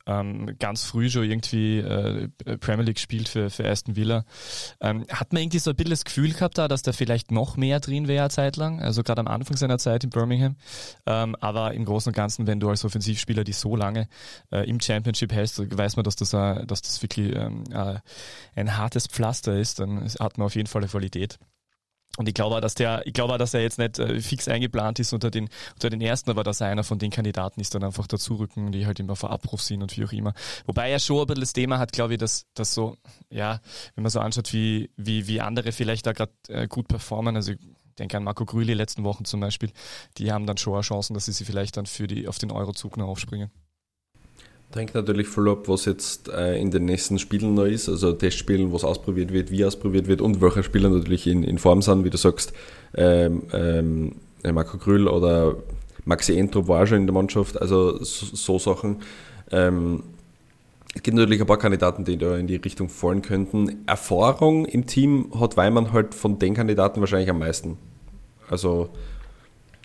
Ähm, 0.08 0.56
ganz 0.60 0.84
früh 0.84 1.10
schon 1.10 1.30
irgendwie 1.30 1.80
äh, 1.80 2.28
Premier 2.60 2.86
League 2.86 2.96
gespielt 2.96 3.30
für, 3.30 3.50
für 3.50 3.70
Aston 3.70 3.96
Villa. 3.96 4.26
Ähm, 4.80 5.06
hat 5.10 5.32
man 5.32 5.44
irgendwie 5.44 5.60
so 5.60 5.72
ein 5.72 5.76
bisschen 5.76 5.92
das 5.92 6.06
Gefühl 6.06 6.34
gehabt 6.34 6.58
da, 6.58 6.68
dass 6.68 6.82
da 6.82 6.92
vielleicht 6.92 7.32
noch 7.32 7.56
mehr 7.58 7.80
drin 7.80 8.08
wäre 8.08 8.30
zeitlang, 8.30 8.82
also 8.82 9.04
gerade 9.04 9.22
am 9.22 9.28
Anfang 9.28 9.58
seiner 9.58 9.78
Zeit 9.78 10.04
in 10.04 10.10
Birmingham. 10.10 10.56
Ähm, 11.06 11.36
aber 11.40 11.74
im 11.74 11.86
Großen 11.86 12.10
und 12.10 12.16
Ganzen, 12.16 12.48
wenn 12.48 12.60
du 12.60 12.70
als 12.70 12.84
Offensivspieler 12.84 13.44
die 13.44 13.54
so 13.54 13.76
lange 13.76 14.08
äh, 14.52 14.68
im 14.68 14.80
Championship 14.80 15.32
hältst, 15.32 15.60
weiß 15.78 15.96
man, 15.96 16.04
dass 16.04 16.16
das, 16.16 16.34
äh, 16.34 16.66
dass 16.66 16.82
das 16.82 17.02
wirklich 17.02 17.36
ähm, 17.36 17.64
äh, 17.72 18.00
ein 18.56 18.78
hartes 18.78 19.08
Pflaster 19.08 19.58
ist, 19.58 19.80
dann 19.80 20.10
hat 20.20 20.38
man 20.38 20.48
auf 20.48 20.56
jeden 20.56 20.68
Fall 20.68 20.82
eine 20.82 20.90
Qualität. 20.90 21.38
Und 22.18 22.28
ich 22.28 22.34
glaube, 22.34 22.60
dass 22.60 22.76
der, 22.76 23.06
ich 23.08 23.14
glaube, 23.14 23.38
dass 23.38 23.54
er 23.54 23.62
jetzt 23.62 23.78
nicht 23.78 23.98
äh, 23.98 24.20
fix 24.20 24.48
eingeplant 24.48 25.00
ist 25.00 25.14
unter 25.14 25.32
den, 25.32 25.50
unter 25.74 25.90
den 25.90 26.02
ersten, 26.02 26.30
aber 26.30 26.44
dass 26.44 26.60
er 26.60 26.68
einer 26.68 26.84
von 26.84 27.00
den 27.00 27.10
Kandidaten 27.10 27.62
ist, 27.62 27.74
dann 27.74 27.84
einfach 27.84 28.06
dazu 28.08 28.36
rücken, 28.36 28.72
die 28.72 28.86
halt 28.86 29.00
immer 29.00 29.16
vor 29.16 29.30
Abruf 29.30 29.62
sind 29.62 29.82
und 29.82 29.96
wie 29.98 30.04
auch 30.04 30.12
immer. 30.12 30.34
Wobei 30.66 30.92
er 30.92 31.00
schon 31.00 31.22
ein 31.22 31.28
bisschen 31.28 31.42
das 31.42 31.54
Thema 31.54 31.80
hat, 31.80 31.94
glaube 31.94 32.14
ich, 32.14 32.20
dass, 32.20 32.48
dass 32.54 32.74
so, 32.74 32.98
ja, 33.30 33.62
wenn 33.96 34.04
man 34.04 34.12
so 34.12 34.20
anschaut, 34.20 34.52
wie, 34.52 34.92
wie, 34.98 35.28
wie 35.28 35.40
andere 35.40 35.72
vielleicht 35.72 36.06
da 36.06 36.12
gerade 36.12 36.34
äh, 36.50 36.68
gut 36.68 36.90
performen, 36.90 37.36
also 37.36 37.54
ich 37.54 37.60
denke 37.98 38.18
an 38.18 38.24
Marco 38.24 38.46
Grüli 38.46 38.74
letzten 38.74 39.04
Wochen 39.04 39.24
zum 39.26 39.40
Beispiel, 39.40 39.72
die 40.18 40.32
haben 40.32 40.46
dann 40.46 40.58
schon 40.58 40.82
Chancen, 40.82 41.14
dass 41.14 41.26
sie 41.26 41.32
sich 41.32 41.48
vielleicht 41.48 41.78
dann 41.78 41.86
für 41.86 42.08
die, 42.08 42.28
auf 42.28 42.40
den 42.40 42.52
Eurozug 42.52 42.98
noch 42.98 43.08
aufspringen. 43.08 43.52
Hängt 44.74 44.96
natürlich 44.96 45.28
voll 45.28 45.50
ab, 45.50 45.68
was 45.68 45.86
jetzt 45.86 46.30
äh, 46.30 46.58
in 46.58 46.72
den 46.72 46.86
nächsten 46.86 47.20
Spielen 47.20 47.56
noch 47.56 47.66
ist, 47.66 47.90
also 47.90 48.14
Testspielen, 48.14 48.72
was 48.72 48.86
ausprobiert 48.86 49.34
wird, 49.34 49.52
wie 49.52 49.66
ausprobiert 49.66 50.08
wird 50.08 50.22
und 50.22 50.40
welche 50.42 50.64
Spieler 50.64 50.90
natürlich 50.90 51.28
in, 51.28 51.44
in 51.44 51.58
Form 51.58 51.82
sind, 51.82 52.06
wie 52.06 52.10
du 52.10 52.18
sagst, 52.18 52.54
ähm, 52.96 53.44
ähm, 53.52 54.16
Marco 54.44 54.78
Grüll 54.78 55.08
oder 55.08 55.58
Maxi 56.06 56.38
Entrup 56.38 56.68
war 56.68 56.88
schon 56.88 57.00
in 57.00 57.08
der 57.08 57.14
Mannschaft, 57.14 57.62
also 57.62 58.02
so, 58.04 58.36
so 58.36 58.60
Sachen. 58.60 58.98
Ähm, 59.52 60.04
es 60.96 61.04
gibt 61.04 61.16
natürlich 61.18 61.42
ein 61.42 61.48
paar 61.48 61.58
Kandidaten, 61.58 62.04
die 62.04 62.18
da 62.18 62.38
in 62.38 62.48
die 62.48 62.58
Richtung 62.58 62.90
fallen 62.90 63.22
könnten. 63.22 63.84
Erfahrung 63.88 64.66
im 64.66 64.88
Team 64.88 65.32
hat 65.40 65.56
Weimann 65.58 65.94
halt 65.94 66.16
von 66.16 66.40
den 66.40 66.54
Kandidaten 66.54 67.00
wahrscheinlich 67.00 67.30
am 67.30 67.40
meisten. 67.40 67.78
Also 68.50 68.90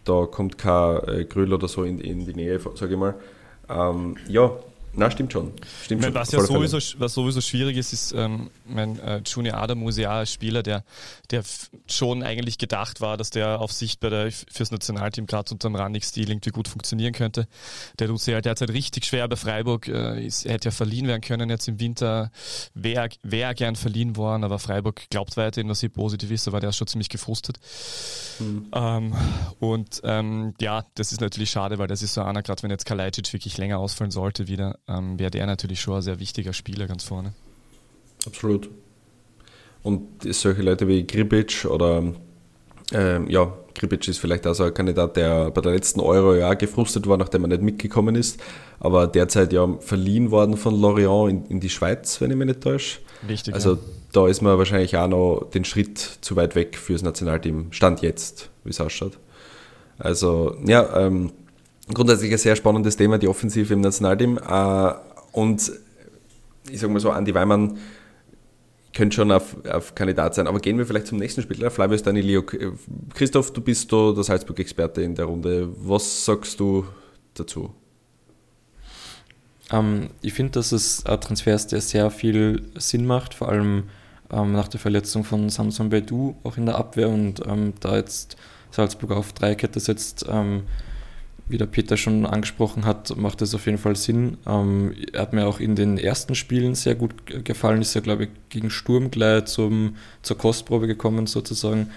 da 0.05 0.27
kommt 0.27 0.59
kein 0.59 0.99
äh, 1.09 1.25
Grüll 1.25 1.53
oder 1.53 1.69
so 1.69 1.85
in, 1.85 2.01
in 2.01 2.25
die 2.25 2.35
Nähe, 2.35 2.61
sage 2.75 2.95
ich 2.95 2.99
mal. 2.99 3.15
Ähm, 3.69 4.17
ja, 4.29 4.53
na, 4.97 5.11
stimmt 5.11 5.33
schon. 5.33 5.53
Stimmt 5.85 6.03
meine, 6.03 6.15
was 6.15 6.33
ja 6.33 6.41
sowieso, 6.41 6.79
was 6.99 7.15
sowieso 7.15 7.41
schwierig 7.41 7.77
ist, 7.77 7.93
ist, 7.93 8.13
ähm, 8.13 8.51
mein 8.65 8.99
äh, 8.99 9.21
Junior 9.25 9.59
Adam 9.59 9.87
ist 9.87 9.99
ja 9.99 10.21
ein 10.21 10.27
Spieler, 10.27 10.63
der, 10.63 10.85
der 11.31 11.43
schon 11.87 12.23
eigentlich 12.23 12.59
gedacht 12.59 13.01
war, 13.01 13.17
dass 13.17 13.31
der 13.31 13.61
auf 13.61 13.73
Sicht 13.73 14.01
bei 14.01 14.09
der, 14.09 14.33
fürs 14.33 14.71
Nationalteam 14.71 15.27
gerade 15.27 15.53
unter 15.53 15.69
dem 15.69 15.77
Randig-Stil 15.77 16.31
irgendwie 16.31 16.51
gut 16.51 16.69
funktionieren 16.69 17.13
könnte. 17.13 17.47
Der 17.99 18.09
tut 18.09 18.21
sich 18.21 18.35
halt 18.35 18.47
derzeit 18.47 18.71
richtig 18.71 19.05
schwer 19.05 19.29
bei 19.29 19.37
Freiburg. 19.37 19.87
Äh, 19.89 20.25
ist, 20.27 20.47
er 20.47 20.55
hätte 20.55 20.69
ja 20.69 20.73
verliehen 20.73 21.07
werden 21.07 21.21
können 21.21 21.51
jetzt 21.51 21.69
im 21.69 21.79
Winter. 21.79 22.31
Wäre 22.75 23.11
wär 23.23 23.55
gern 23.55 23.77
verliehen 23.77 24.17
worden, 24.17 24.45
aber 24.45 24.59
Freiburg 24.59 25.09
glaubt 25.11 25.37
weiterhin, 25.37 25.69
dass 25.69 25.81
sie 25.81 25.89
positiv 25.89 26.31
ist, 26.31 26.49
aber 26.49 26.61
der 26.61 26.71
ist 26.71 26.77
schon 26.77 26.87
ziemlich 26.87 27.09
gefrustet. 27.09 27.59
Mhm. 28.39 28.67
Ähm, 28.73 29.15
und 29.61 30.01
ähm, 30.05 30.55
ja, 30.61 30.85
das 30.95 31.13
ist 31.13 31.21
natürlich 31.21 31.51
schade, 31.51 31.79
weil 31.79 31.87
das 31.87 32.03
ist 32.03 32.15
so 32.15 32.23
einer, 32.23 32.43
gerade 32.43 32.63
wenn 32.63 32.71
jetzt 32.71 32.87
Kalajdzic 32.87 33.33
wirklich 33.33 33.59
länger 33.59 33.79
ausfallen 33.79 34.11
sollte 34.11 34.49
wieder, 34.49 34.79
ähm, 34.89 35.19
wäre 35.19 35.31
der 35.31 35.47
natürlich 35.47 35.81
schon 35.81 35.97
ein 35.97 36.03
sehr 36.03 36.21
wichtiger 36.21 36.53
Spieler 36.53 36.87
ganz 36.87 37.05
vorne. 37.05 37.33
Absolut. 38.27 38.71
Und 39.83 40.23
solche 40.35 40.63
Leute 40.63 40.89
wie 40.89 41.07
Gribic 41.07 41.65
oder 41.65 42.03
ähm, 42.93 43.29
ja, 43.29 43.53
Gribic 43.75 44.09
ist 44.09 44.19
vielleicht 44.19 44.47
auch 44.47 44.55
so 44.55 44.65
ein 44.65 44.75
Kandidat, 44.75 45.17
der 45.17 45.51
bei 45.51 45.61
der 45.61 45.73
letzten 45.73 46.01
Euro 46.01 46.35
ja 46.35 46.55
gefrustet 46.55 47.07
war, 47.07 47.17
nachdem 47.17 47.45
er 47.45 47.49
nicht 47.49 47.63
mitgekommen 47.63 48.15
ist, 48.15 48.41
aber 48.81 49.07
derzeit 49.07 49.53
ja 49.53 49.67
verliehen 49.79 50.31
worden 50.31 50.57
von 50.57 50.81
Lorient 50.81 51.31
in, 51.31 51.51
in 51.57 51.61
die 51.61 51.69
Schweiz, 51.69 52.21
wenn 52.21 52.31
ich 52.31 52.37
mich 52.37 52.49
nicht 52.49 52.61
täusche. 52.63 53.01
Richtig. 53.29 53.55
Also 53.55 53.75
ja. 53.75 53.79
da 54.13 54.29
ist 54.29 54.41
man 54.41 54.57
wahrscheinlich 54.59 54.97
auch 54.97 55.09
noch 55.09 55.51
den 55.53 55.65
Schritt 55.65 55.99
zu 55.99 56.37
weit 56.37 56.55
weg 56.55 56.77
fürs 56.77 57.03
Nationalteam. 57.03 57.73
Stand 57.73 58.03
jetzt, 58.03 58.51
wie 58.65 58.71
es 58.71 58.81
ausschaut. 58.81 59.19
Also, 59.99 60.57
ja, 60.67 61.07
ähm, 61.07 61.33
grundsätzlich 61.93 62.33
ein 62.33 62.39
sehr 62.39 62.57
spannendes 62.57 62.97
Thema, 62.97 63.19
die 63.19 63.29
Offensive 63.29 63.73
im 63.73 63.81
Nationalteam. 63.81 64.39
Äh, 64.39 64.95
und 65.33 65.73
ich 66.71 66.81
sage 66.81 66.93
mal 66.93 67.01
so, 67.01 67.11
Andi 67.11 67.35
Weimann 67.35 67.79
könnte 68.93 69.17
schon 69.17 69.31
auf, 69.31 69.57
auf 69.67 69.95
Kandidat 69.95 70.35
sein. 70.35 70.47
Aber 70.47 70.59
gehen 70.59 70.79
wir 70.79 70.87
vielleicht 70.87 71.07
zum 71.07 71.19
nächsten 71.19 71.43
Spieler, 71.43 71.71
Flavius 71.71 72.03
Danilio. 72.03 72.43
Christoph, 73.15 73.53
du 73.53 73.61
bist 73.61 73.93
da 73.93 74.13
der 74.13 74.25
Salzburg-Experte 74.25 75.03
in 75.03 75.15
der 75.15 75.27
Runde. 75.27 75.69
Was 75.77 76.25
sagst 76.25 76.59
du 76.59 76.87
dazu? 77.35 77.75
Ähm, 79.71 80.09
ich 80.23 80.33
finde, 80.33 80.53
dass 80.53 80.73
es 80.73 81.05
ein 81.05 81.21
Transfer 81.21 81.55
ist, 81.55 81.73
der 81.73 81.81
sehr 81.81 82.11
viel 82.11 82.63
Sinn 82.77 83.07
macht, 83.07 83.35
vor 83.35 83.49
allem 83.49 83.85
ähm, 84.31 84.53
nach 84.53 84.69
der 84.69 84.81
Verletzung 84.81 85.25
von 85.25 85.51
Samson 85.51 85.91
Beidou 85.91 86.37
auch 86.43 86.57
in 86.57 86.67
der 86.67 86.77
Abwehr 86.77 87.09
und 87.09 87.47
ähm, 87.47 87.75
da 87.81 87.97
jetzt 87.97 88.37
Salzburg 88.71 89.13
auf 89.13 89.33
Dreikette 89.33 89.81
setzt, 89.81 90.27
ähm, 90.29 90.63
wie 91.49 91.59
der 91.59 91.67
Peter 91.67 91.97
schon 91.97 92.27
angesprochen 92.27 92.85
hat, 92.85 93.17
macht 93.17 93.41
es 93.43 93.55
auf 93.55 93.67
jeden 93.67 93.79
Fall 93.79 93.97
Sinn. 93.97 94.39
Ähm, 94.47 94.95
er 95.13 95.23
hat 95.23 95.33
mir 95.33 95.47
auch 95.47 95.61
in 95.61 95.77
den 95.77 95.97
ersten 95.97 96.35
Spielen 96.35 96.75
sehr 96.75 96.95
gut 96.95 97.45
gefallen, 97.45 97.83
ist 97.83 97.95
ja, 97.95 98.01
glaube 98.01 98.25
ich, 98.25 98.31
gegen 98.49 98.71
Sturm 98.71 99.11
gleich 99.11 99.45
zum, 99.47 99.97
zur 100.23 100.39
Kostprobe 100.39 100.87
gekommen 100.87 101.27
sozusagen. 101.27 101.91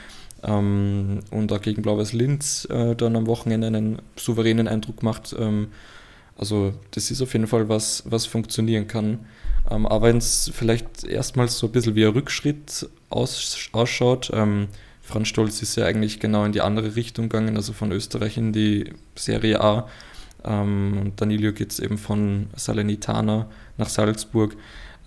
Ähm, 0.44 1.22
und 1.32 1.52
auch 1.52 1.62
gegen 1.62 1.82
Blau-Weiß 1.82 2.14
Linz 2.14 2.66
äh, 2.70 2.96
dann 2.96 3.16
am 3.16 3.28
Wochenende 3.28 3.68
einen 3.68 4.02
souveränen 4.16 4.68
Eindruck 4.68 5.04
macht. 5.04 5.36
Ähm, 5.38 5.70
also 6.38 6.74
das 6.92 7.12
ist 7.12 7.22
auf 7.22 7.34
jeden 7.34 7.48
Fall 7.48 7.68
was, 7.68 8.04
was 8.06 8.26
funktionieren 8.26 8.88
kann. 8.88 9.26
Ähm, 9.70 9.86
aber 9.86 10.08
wenn 10.08 10.18
es 10.18 10.52
vielleicht 10.54 11.04
erstmals 11.04 11.58
so 11.58 11.68
ein 11.68 11.72
bisschen 11.72 11.96
wie 11.96 12.06
ein 12.06 12.14
Rückschritt 12.14 12.88
aus, 13.10 13.70
ausschaut, 13.74 14.32
ähm, 14.34 14.68
Franz 15.10 15.28
Stolz 15.30 15.62
ist 15.64 15.76
ja 15.76 15.86
eigentlich 15.86 16.20
genau 16.20 16.46
in 16.46 16.52
die 16.52 16.62
andere 16.62 16.96
Richtung 16.96 17.30
gegangen, 17.30 17.58
also 17.58 17.74
von 17.74 17.92
Österreich 17.92 18.38
in 18.38 18.54
die 18.54 18.94
Serie 19.16 19.60
A. 19.60 19.88
Ähm, 20.44 21.00
und 21.02 21.20
Danilo 21.20 21.52
geht 21.52 21.72
es 21.72 21.80
eben 21.80 21.98
von 21.98 22.48
Salernitana 22.56 23.50
nach 23.78 23.90
Salzburg. 23.90 24.56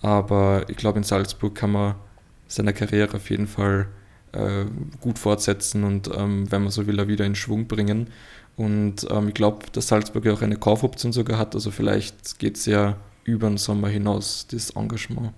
Aber 0.01 0.65
ich 0.67 0.75
glaube, 0.75 0.97
in 0.97 1.05
Salzburg 1.05 1.55
kann 1.55 1.71
man 1.71 1.95
seine 2.47 2.73
Karriere 2.73 3.15
auf 3.15 3.29
jeden 3.29 3.47
Fall 3.47 3.87
äh, 4.33 4.65
gut 4.99 5.19
fortsetzen 5.19 5.85
und, 5.85 6.09
ähm, 6.13 6.51
wenn 6.51 6.63
man 6.63 6.71
so 6.71 6.85
will, 6.85 6.99
er 6.99 7.07
wieder 7.07 7.25
in 7.25 7.35
Schwung 7.35 7.67
bringen. 7.67 8.07
Und 8.57 9.07
ähm, 9.09 9.29
ich 9.29 9.33
glaube, 9.33 9.67
dass 9.71 9.87
Salzburg 9.87 10.25
ja 10.25 10.33
auch 10.33 10.41
eine 10.41 10.57
Kaufoption 10.57 11.13
sogar 11.13 11.39
hat. 11.39 11.55
Also 11.55 11.71
vielleicht 11.71 12.39
geht 12.39 12.57
es 12.57 12.65
ja 12.65 12.97
über 13.23 13.47
den 13.47 13.57
Sommer 13.57 13.87
hinaus, 13.87 14.47
das 14.51 14.71
Engagement. 14.71 15.31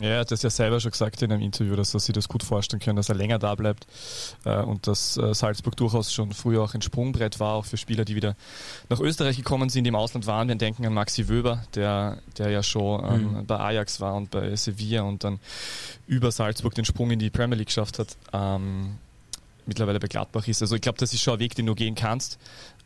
Ja, 0.00 0.08
er 0.08 0.20
hat 0.20 0.30
das 0.30 0.42
ja 0.42 0.50
selber 0.50 0.80
schon 0.80 0.90
gesagt 0.90 1.22
in 1.22 1.30
einem 1.30 1.42
Interview, 1.42 1.76
dass 1.76 1.94
er 1.94 2.00
sich 2.00 2.12
das 2.12 2.28
gut 2.28 2.42
vorstellen 2.42 2.80
kann, 2.80 2.96
dass 2.96 3.08
er 3.08 3.14
länger 3.14 3.38
da 3.38 3.54
bleibt 3.54 3.86
äh, 4.44 4.60
und 4.60 4.86
dass 4.88 5.16
äh, 5.16 5.32
Salzburg 5.34 5.76
durchaus 5.76 6.12
schon 6.12 6.32
früher 6.32 6.62
auch 6.62 6.74
ein 6.74 6.82
Sprungbrett 6.82 7.38
war, 7.38 7.54
auch 7.54 7.64
für 7.64 7.76
Spieler, 7.76 8.04
die 8.04 8.16
wieder 8.16 8.34
nach 8.88 8.98
Österreich 8.98 9.36
gekommen 9.36 9.68
sind, 9.68 9.84
die 9.84 9.88
im 9.88 9.94
Ausland 9.94 10.26
waren. 10.26 10.48
Wir 10.48 10.56
denken 10.56 10.84
an 10.84 10.94
Maxi 10.94 11.28
Wöber, 11.28 11.64
der, 11.74 12.18
der 12.38 12.50
ja 12.50 12.62
schon 12.62 13.04
ähm, 13.04 13.32
mhm. 13.32 13.46
bei 13.46 13.58
Ajax 13.58 14.00
war 14.00 14.14
und 14.14 14.30
bei 14.30 14.56
Sevilla 14.56 15.02
und 15.02 15.22
dann 15.22 15.38
über 16.08 16.32
Salzburg 16.32 16.74
den 16.74 16.84
Sprung 16.84 17.12
in 17.12 17.20
die 17.20 17.30
Premier 17.30 17.56
League 17.56 17.68
geschafft 17.68 18.00
hat. 18.00 18.16
Ähm, 18.32 18.98
mittlerweile 19.66 20.00
bei 20.00 20.08
Gladbach 20.08 20.46
ist. 20.48 20.62
Also 20.62 20.74
ich 20.74 20.82
glaube, 20.82 20.98
das 20.98 21.12
ist 21.12 21.22
schon 21.22 21.34
ein 21.34 21.40
Weg, 21.40 21.54
den 21.54 21.66
du 21.66 21.74
gehen 21.74 21.94
kannst. 21.94 22.38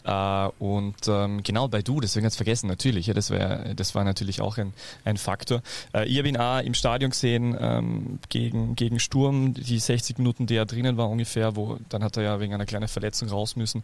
Uh, 0.08 0.50
und 0.58 0.96
ähm, 1.06 1.42
genau 1.42 1.68
bei 1.68 1.82
Du, 1.82 2.00
deswegen 2.00 2.22
ganz 2.22 2.36
vergessen, 2.36 2.66
natürlich, 2.66 3.08
ja, 3.08 3.14
das, 3.14 3.30
wär, 3.30 3.74
das 3.74 3.94
war 3.94 4.04
natürlich 4.04 4.40
auch 4.40 4.56
ein, 4.56 4.72
ein 5.04 5.18
Faktor. 5.18 5.60
Uh, 5.94 6.00
ich 6.00 6.16
habe 6.16 6.28
ihn 6.28 6.38
auch 6.38 6.60
im 6.60 6.72
Stadion 6.72 7.10
gesehen 7.10 7.54
ähm, 7.60 8.18
gegen, 8.30 8.74
gegen 8.74 9.00
Sturm, 9.00 9.52
die 9.52 9.78
60 9.78 10.16
Minuten, 10.16 10.46
die 10.46 10.56
er 10.56 10.64
drinnen 10.64 10.96
war 10.96 11.10
ungefähr, 11.10 11.56
wo 11.56 11.78
dann 11.90 12.02
hat 12.02 12.16
er 12.16 12.22
ja 12.22 12.40
wegen 12.40 12.54
einer 12.54 12.64
kleinen 12.64 12.88
Verletzung 12.88 13.28
raus 13.28 13.54
müssen, 13.56 13.82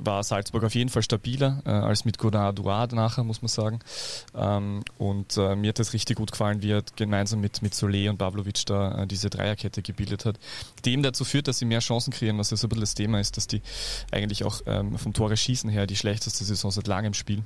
war 0.00 0.22
Salzburg 0.22 0.62
auf 0.62 0.76
jeden 0.76 0.90
Fall 0.90 1.02
stabiler 1.02 1.60
äh, 1.66 1.70
als 1.70 2.04
mit 2.04 2.18
Godard 2.18 2.56
Duard 2.58 2.92
nachher, 2.92 3.24
muss 3.24 3.42
man 3.42 3.48
sagen. 3.48 3.80
Ähm, 4.36 4.82
und 4.98 5.36
äh, 5.36 5.56
mir 5.56 5.70
hat 5.70 5.80
das 5.80 5.92
richtig 5.92 6.18
gut 6.18 6.30
gefallen, 6.30 6.62
wie 6.62 6.70
er 6.70 6.84
gemeinsam 6.94 7.40
mit, 7.40 7.62
mit 7.62 7.74
Solé 7.74 8.08
und 8.08 8.18
Pavlovic 8.18 8.64
da 8.66 9.02
äh, 9.02 9.06
diese 9.08 9.28
Dreierkette 9.28 9.82
gebildet 9.82 10.24
hat, 10.24 10.38
eben 10.86 11.02
dazu 11.02 11.24
führt, 11.24 11.48
dass 11.48 11.58
sie 11.58 11.64
mehr 11.64 11.80
Chancen 11.80 12.12
kreieren, 12.12 12.38
was 12.38 12.50
ja 12.50 12.56
so 12.56 12.66
ein 12.66 12.68
bisschen 12.68 12.82
das 12.82 12.94
Thema 12.94 13.18
ist, 13.18 13.36
dass 13.36 13.48
die 13.48 13.60
eigentlich 14.12 14.44
auch 14.44 14.60
ähm, 14.66 14.98
vom 14.98 15.12
Tore 15.12 15.36
schießen 15.36 15.63
Schießen 15.64 15.70
her 15.70 15.86
die 15.86 15.96
schlechteste 15.96 16.44
Saison 16.44 16.70
seit 16.70 16.86
langem 16.86 17.14
Spiel. 17.14 17.42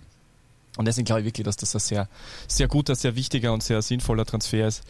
Und 0.76 0.86
deswegen 0.86 1.06
glaube 1.06 1.20
ich 1.20 1.26
wirklich, 1.26 1.44
dass 1.44 1.56
das 1.56 1.74
ein 1.74 1.80
sehr, 1.80 2.08
sehr 2.46 2.68
guter, 2.68 2.94
sehr 2.94 3.16
wichtiger 3.16 3.52
und 3.52 3.62
sehr 3.62 3.82
sinnvoller 3.82 4.24
Transfer 4.24 4.68
ist. 4.68 4.82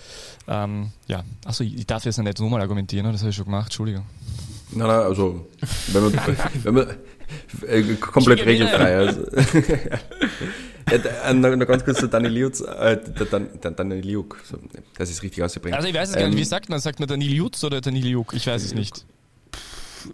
Ähm, 0.46 0.90
ja, 1.06 1.24
achso, 1.44 1.64
ich 1.64 1.86
darf 1.86 2.04
jetzt 2.04 2.18
nicht 2.18 2.40
nochmal 2.40 2.60
argumentieren, 2.60 3.10
das 3.10 3.22
habe 3.22 3.30
ich 3.30 3.36
schon 3.36 3.46
gemacht, 3.46 3.66
Entschuldigung. 3.66 4.04
Nein, 4.72 4.86
nein, 4.86 5.00
also, 5.00 5.46
wenn 5.92 6.02
man, 6.02 6.12
wenn 6.62 6.74
man 6.74 6.90
äh, 7.66 7.82
komplett 7.94 8.44
regelfrei. 8.44 8.96
Also. 8.96 9.22
ja, 10.90 11.32
noch, 11.32 11.56
noch 11.56 11.66
ganz 11.66 11.84
kurz 11.84 12.00
zu 12.00 12.08
Dani 12.08 12.28
Liutz, 12.28 12.60
äh, 12.60 12.98
Dani 13.76 14.00
Liuk, 14.02 14.42
das 14.98 15.08
ist 15.08 15.22
richtig 15.22 15.42
ausgebringt. 15.42 15.74
Also 15.74 15.88
ich 15.88 15.94
weiß 15.94 16.10
es 16.10 16.16
ähm, 16.16 16.20
gar 16.20 16.28
nicht, 16.28 16.38
wie 16.38 16.44
sagt 16.44 16.68
man? 16.68 16.80
Sagt 16.80 17.00
man 17.00 17.08
Dani 17.08 17.28
Liutz 17.28 17.64
oder 17.64 17.80
Dani 17.80 18.00
Liuk? 18.00 18.34
Ich 18.34 18.46
weiß 18.46 18.62
es 18.62 18.74
nicht. 18.74 19.06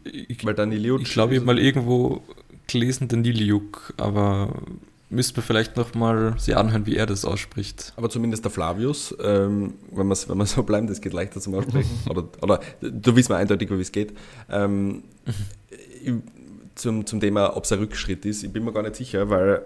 Ich, 0.05 0.45
Weil 0.45 0.55
Dani 0.55 0.77
Liutz, 0.77 1.03
ich 1.03 1.13
glaube, 1.13 1.35
ich 1.35 1.41
habe 1.41 1.47
mal 1.47 1.59
irgendwo 1.59 2.23
gelesen, 2.67 3.09
den 3.09 3.23
Niliuk, 3.23 3.95
aber 3.97 4.55
müsste 5.11 5.39
man 5.39 5.47
vielleicht 5.47 5.77
nochmal 5.77 6.35
sich 6.39 6.57
anhören, 6.57 6.87
wie 6.87 6.97
er 6.97 7.07
das 7.07 7.25
ausspricht. 7.25 7.93
Aber 7.97 8.11
zumindest 8.11 8.45
der 8.45 8.51
Flavius, 8.51 9.15
ähm, 9.23 9.75
wenn 9.93 10.07
man 10.07 10.19
wenn 10.27 10.47
so 10.47 10.63
bleibt, 10.63 10.91
das 10.91 11.01
geht 11.01 11.13
leichter 11.13 11.41
zum 11.41 11.55
Aussprechen. 11.55 11.91
oder, 12.09 12.25
oder 12.43 12.61
du 12.81 13.17
weißt 13.17 13.29
mal 13.29 13.37
eindeutig, 13.37 13.71
wie 13.71 13.81
es 13.81 13.93
geht. 13.93 14.13
Ähm, 14.51 15.05
zum, 16.75 17.07
zum 17.07 17.21
Thema, 17.21 17.57
ob 17.57 17.65
es 17.65 17.73
ein 17.73 17.79
Rückschritt 17.79 18.25
ist, 18.25 18.43
ich 18.43 18.53
bin 18.53 18.65
mir 18.65 18.73
gar 18.73 18.83
nicht 18.83 18.97
sicher, 18.97 19.31
weil 19.31 19.63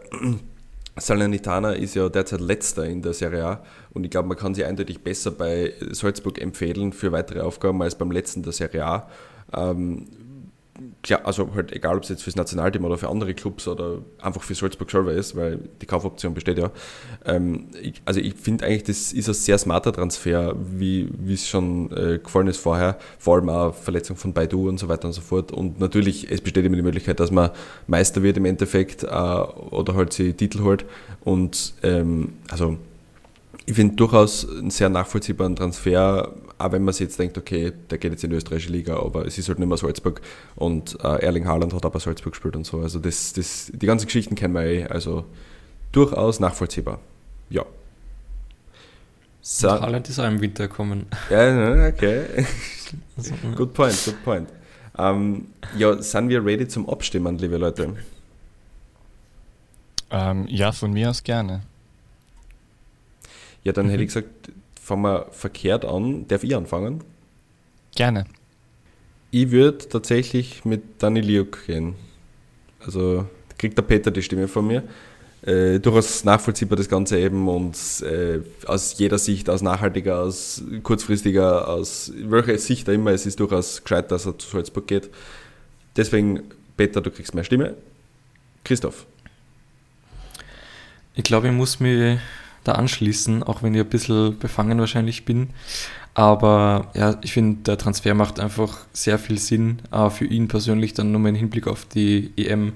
Salernitana 0.97 1.73
ist 1.73 1.95
ja 1.95 2.09
derzeit 2.09 2.41
letzter 2.41 2.85
in 2.85 3.03
der 3.03 3.15
Serie 3.15 3.47
A 3.47 3.63
und 3.95 4.05
ich 4.05 4.11
glaube, 4.11 4.29
man 4.29 4.37
kann 4.37 4.55
sie 4.55 4.65
eindeutig 4.65 5.01
besser 5.01 5.31
bei 5.31 5.73
Salzburg 5.91 6.41
empfehlen 6.41 6.93
für 6.93 7.13
weitere 7.13 7.41
Aufgaben 7.41 7.81
als 7.83 7.97
beim 7.97 8.11
letzten 8.11 8.43
der 8.43 8.53
Serie 8.53 8.85
A. 8.85 9.09
Ähm, 9.55 10.07
klar, 11.03 11.21
also 11.25 11.55
halt 11.55 11.73
egal, 11.73 11.97
ob 11.97 12.03
es 12.03 12.09
jetzt 12.09 12.23
fürs 12.23 12.37
Nationalteam 12.37 12.85
oder 12.85 12.99
für 12.99 13.09
andere 13.09 13.35
Clubs 13.35 13.67
oder 13.69 13.99
einfach 14.21 14.43
für 14.43 14.55
Salzburg 14.55 14.91
selber 14.91 15.13
ist, 15.13 15.37
weil 15.37 15.59
die 15.81 15.87
Kaufoption 15.87 16.35
besteht 16.35 16.59
ja. 16.59 16.71
Ähm, 17.25 17.69
ich, 17.81 18.01
also 18.05 18.21
ich 18.21 18.35
finde 18.35 18.67
eigentlich, 18.67 18.85
das 18.85 19.13
ist 19.13 19.29
ein 19.29 19.35
sehr 19.35 19.59
smarter 19.59 19.93
Transfer, 19.93 20.55
wie 20.57 21.09
es 21.29 21.49
schon 21.49 21.91
äh, 21.93 22.19
gefallen 22.19 22.49
ist 22.49 22.59
vorher, 22.59 22.99
vor 23.19 23.37
allem 23.37 23.49
auch 23.49 23.75
Verletzung 23.75 24.17
von 24.17 24.33
Baidu 24.33 24.69
und 24.69 24.79
so 24.79 24.89
weiter 24.89 25.07
und 25.09 25.15
so 25.15 25.21
fort. 25.21 25.53
Und 25.53 25.81
natürlich, 25.81 26.31
es 26.31 26.41
besteht 26.41 26.65
immer 26.65 26.77
die 26.77 26.83
Möglichkeit, 26.83 27.21
dass 27.21 27.31
man 27.31 27.51
Meister 27.87 28.23
wird 28.23 28.37
im 28.37 28.45
Endeffekt 28.45 29.03
äh, 29.03 29.07
oder 29.07 29.95
halt 29.95 30.13
sie 30.13 30.33
Titel 30.33 30.63
holt. 30.63 30.85
Und 31.25 31.75
ähm, 31.83 32.35
also 32.51 32.79
ich 33.67 33.75
finde 33.75 33.97
durchaus 33.97 34.49
einen 34.49 34.71
sehr 34.71 34.89
nachvollziehbaren 34.89 35.55
Transfer, 35.55 36.33
auch 36.59 36.73
wenn 36.73 36.83
man 36.83 36.93
sich 36.93 37.07
jetzt 37.07 37.19
denkt, 37.19 37.39
okay, 37.39 37.73
der 37.91 37.99
geht 37.99 38.13
jetzt 38.13 38.25
in 38.25 38.31
die 38.31 38.37
österreichische 38.37 38.73
Liga, 38.73 38.99
aber 38.99 39.27
es 39.27 39.39
ist 39.39 39.49
halt 39.49 39.59
nicht 39.59 39.69
mehr 39.69 39.79
Salzburg 39.79 40.21
und 40.57 40.99
äh, 41.03 41.25
Erling 41.25 41.47
Haaland 41.47 41.73
hat 41.73 41.87
auch 41.87 41.91
bei 41.91 41.99
Salzburg 41.99 42.33
gespielt 42.33 42.57
und 42.57 42.67
so. 42.67 42.81
Also 42.81 42.99
das, 42.99 43.33
das, 43.33 43.71
die 43.73 43.87
ganzen 43.87 44.07
Geschichten 44.07 44.35
kennen 44.35 44.55
wir 44.55 44.63
eh, 44.63 44.85
also 44.85 45.25
durchaus 45.93 46.41
nachvollziehbar. 46.41 47.01
Ja. 47.49 47.65
So. 49.41 49.71
Haaland 49.71 50.09
ist 50.09 50.19
auch 50.19 50.27
im 50.27 50.41
Winter 50.41 50.69
gekommen. 50.69 51.07
Ja, 51.31 51.89
okay. 51.89 52.45
good 53.57 53.73
point, 53.73 53.97
good 54.05 54.25
point. 54.25 54.49
Ähm, 54.99 55.47
ja, 55.77 56.03
sind 56.03 56.29
wir 56.29 56.45
ready 56.45 56.67
zum 56.67 56.89
Abstimmen, 56.89 57.39
liebe 57.39 57.57
Leute? 57.57 57.95
Ähm, 60.11 60.47
ja, 60.49 60.73
von 60.73 60.93
mir 60.93 61.11
aus 61.11 61.23
gerne. 61.23 61.63
Ja, 63.63 63.73
dann 63.73 63.87
mhm. 63.87 63.91
hätte 63.91 64.03
ich 64.03 64.09
gesagt, 64.09 64.51
fangen 64.89 65.03
wir 65.03 65.27
verkehrt 65.31 65.85
an. 65.85 66.27
Darf 66.27 66.43
ich 66.43 66.57
anfangen? 66.57 67.05
Gerne. 67.95 68.25
Ich 69.31 69.51
würde 69.51 69.87
tatsächlich 69.87 70.65
mit 70.65 70.83
Dani 71.03 71.21
Liuk 71.21 71.67
gehen. 71.67 71.95
Also 72.81 73.27
kriegt 73.59 73.77
der 73.77 73.83
Peter 73.83 74.11
die 74.11 74.23
Stimme 74.23 74.49
von 74.49 74.67
mir. 74.67 74.83
Äh, 75.43 75.79
durchaus 75.79 76.25
nachvollziehbar 76.25 76.77
das 76.77 76.89
Ganze 76.89 77.19
eben 77.19 77.49
und 77.49 77.77
äh, 78.03 78.41
aus 78.67 78.99
jeder 78.99 79.19
Sicht, 79.19 79.49
aus 79.49 79.63
nachhaltiger, 79.63 80.21
aus 80.21 80.65
kurzfristiger, 80.83 81.69
aus 81.69 82.13
welcher 82.17 82.59
Sicht 82.59 82.89
da 82.89 82.93
immer, 82.93 83.13
es 83.13 83.25
ist 83.25 83.39
durchaus 83.39 83.85
gescheit, 83.85 84.11
dass 84.11 84.27
er 84.27 84.37
zu 84.37 84.49
Salzburg 84.49 84.87
geht. 84.89 85.11
Deswegen, 85.97 86.43
Peter, 86.77 87.01
du 87.01 87.11
kriegst 87.11 87.35
mehr 87.35 87.45
Stimme. 87.45 87.75
Christoph. 88.65 89.07
Ich 91.15 91.25
glaube, 91.25 91.49
ich 91.49 91.53
muss 91.53 91.79
mich 91.79 92.19
da 92.65 92.73
anschließen, 92.73 93.43
auch 93.43 93.63
wenn 93.63 93.75
ich 93.75 93.81
ein 93.81 93.89
bisschen 93.89 94.39
befangen 94.39 94.79
wahrscheinlich 94.79 95.25
bin. 95.25 95.51
Aber 96.15 96.91
ja, 96.95 97.17
ich 97.23 97.33
finde, 97.33 97.63
der 97.63 97.79
Transfer 97.79 98.15
macht 98.15 98.41
einfach 98.41 98.79
sehr 98.93 99.19
viel 99.19 99.39
Sinn. 99.39 99.79
Äh, 99.93 100.11
für 100.11 100.25
ihn 100.25 100.49
persönlich 100.49 100.95
dann 100.95 101.13
nochmal 101.13 101.31
im 101.31 101.37
Hinblick 101.37 101.69
auf 101.69 101.85
die 101.85 102.33
EM. 102.37 102.73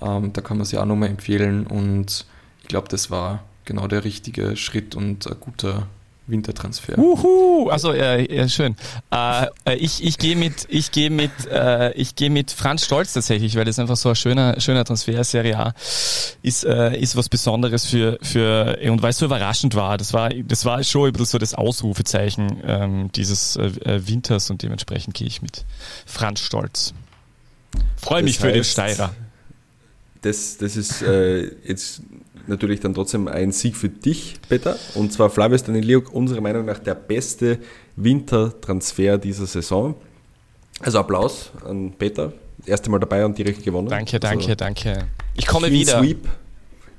Ähm, 0.00 0.32
da 0.32 0.40
kann 0.40 0.56
man 0.56 0.64
sich 0.64 0.78
auch 0.78 0.86
nochmal 0.86 1.10
empfehlen. 1.10 1.66
Und 1.66 2.24
ich 2.62 2.68
glaube, 2.68 2.88
das 2.88 3.10
war 3.10 3.44
genau 3.66 3.86
der 3.86 4.04
richtige 4.04 4.56
Schritt 4.56 4.94
und 4.94 5.26
ein 5.26 5.36
guter 5.40 5.88
Wintertransfer. 6.30 6.98
Uhu, 6.98 7.68
also 7.70 7.92
ja, 7.94 8.16
ja 8.16 8.48
schön. 8.48 8.76
Äh, 9.10 9.46
äh 9.64 9.74
ich 9.76 10.04
ich 10.04 10.18
gehe 10.18 10.36
mit 10.36 10.66
ich 10.68 10.90
gehe 10.90 11.10
mit 11.10 11.30
äh, 11.50 11.92
ich 11.92 12.16
gehe 12.16 12.30
mit 12.30 12.50
Franz 12.50 12.84
Stolz 12.84 13.12
tatsächlich, 13.12 13.56
weil 13.56 13.64
das 13.64 13.78
einfach 13.78 13.96
so 13.96 14.10
ein 14.10 14.16
schöner 14.16 14.60
schöner 14.60 14.84
Transfer 14.84 15.22
Serie 15.24 15.58
A 15.58 15.74
ist 16.42 16.64
äh, 16.64 16.96
ist 16.98 17.16
was 17.16 17.28
Besonderes 17.28 17.86
für 17.86 18.18
für 18.22 18.78
und 18.82 19.02
weil 19.02 19.10
es 19.10 19.18
so 19.18 19.26
überraschend 19.26 19.74
war. 19.74 19.98
Das 19.98 20.12
war 20.12 20.30
das 20.30 20.64
war 20.64 20.82
schon 20.84 21.08
ein 21.08 21.12
bisschen 21.12 21.26
so 21.26 21.38
das 21.38 21.54
Ausrufezeichen 21.54 22.62
ähm, 22.66 23.12
dieses 23.12 23.56
äh, 23.56 23.66
äh 23.84 24.06
Winters 24.06 24.50
und 24.50 24.62
dementsprechend 24.62 25.14
gehe 25.14 25.26
ich 25.26 25.42
mit 25.42 25.64
Franz 26.06 26.40
Stolz. 26.40 26.94
Freue 27.96 28.22
mich 28.22 28.36
das 28.36 28.44
heißt, 28.44 28.50
für 28.50 28.54
den 28.54 28.64
Steirer. 28.64 29.14
Das 30.22 30.58
das 30.58 30.76
ist 30.76 31.02
äh, 31.02 31.50
jetzt 31.64 32.02
natürlich 32.46 32.80
dann 32.80 32.94
trotzdem 32.94 33.28
ein 33.28 33.52
Sieg 33.52 33.76
für 33.76 33.88
dich, 33.88 34.36
Peter. 34.48 34.76
Und 34.94 35.12
zwar 35.12 35.30
Flavius 35.30 35.62
Daniliuk, 35.62 36.12
unserer 36.12 36.40
Meinung 36.40 36.64
nach 36.66 36.78
der 36.78 36.94
beste 36.94 37.58
Wintertransfer 37.96 39.18
dieser 39.18 39.46
Saison. 39.46 39.94
Also 40.80 40.98
Applaus 40.98 41.52
an 41.64 41.92
Peter. 41.98 42.32
Erste 42.66 42.90
Mal 42.90 42.98
dabei 42.98 43.24
und 43.24 43.38
direkt 43.38 43.62
gewonnen. 43.62 43.88
Danke, 43.88 44.20
danke, 44.20 44.44
also, 44.44 44.54
danke. 44.54 45.06
Ich 45.34 45.46
komme 45.46 45.70
wieder. 45.70 46.00
Sweep. 46.00 46.28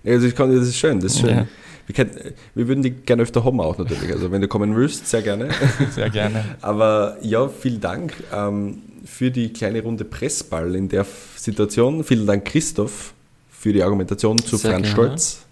Also 0.03 0.27
ich 0.27 0.35
kann, 0.35 0.55
das 0.55 0.67
ist 0.67 0.77
schön, 0.77 0.99
das 0.99 1.13
ist 1.13 1.19
schön. 1.19 1.29
Ja. 1.29 1.47
Wir, 1.85 1.95
können, 1.95 2.33
wir, 2.55 2.67
würden 2.67 2.81
die 2.81 2.91
gerne 2.91 3.23
öfter 3.23 3.43
haben 3.43 3.59
auch 3.59 3.77
natürlich. 3.77 4.11
Also 4.11 4.31
wenn 4.31 4.41
du 4.41 4.47
kommen 4.47 4.75
willst, 4.75 5.07
sehr 5.07 5.21
gerne. 5.21 5.49
Sehr 5.91 6.09
gerne. 6.09 6.43
Aber 6.61 7.17
ja, 7.21 7.47
vielen 7.47 7.81
Dank 7.81 8.13
ähm, 8.33 8.81
für 9.03 9.31
die 9.31 9.51
kleine 9.53 9.81
Runde 9.81 10.05
Pressball 10.05 10.75
in 10.75 10.89
der 10.89 11.05
Situation. 11.35 12.03
Vielen 12.03 12.27
Dank, 12.27 12.45
Christoph, 12.45 13.13
für 13.49 13.73
die 13.73 13.83
Argumentation 13.83 14.37
zu 14.39 14.57
Sehr 14.57 14.71
Franz 14.71 14.87
gerne. 14.87 15.07
Stolz. 15.07 15.45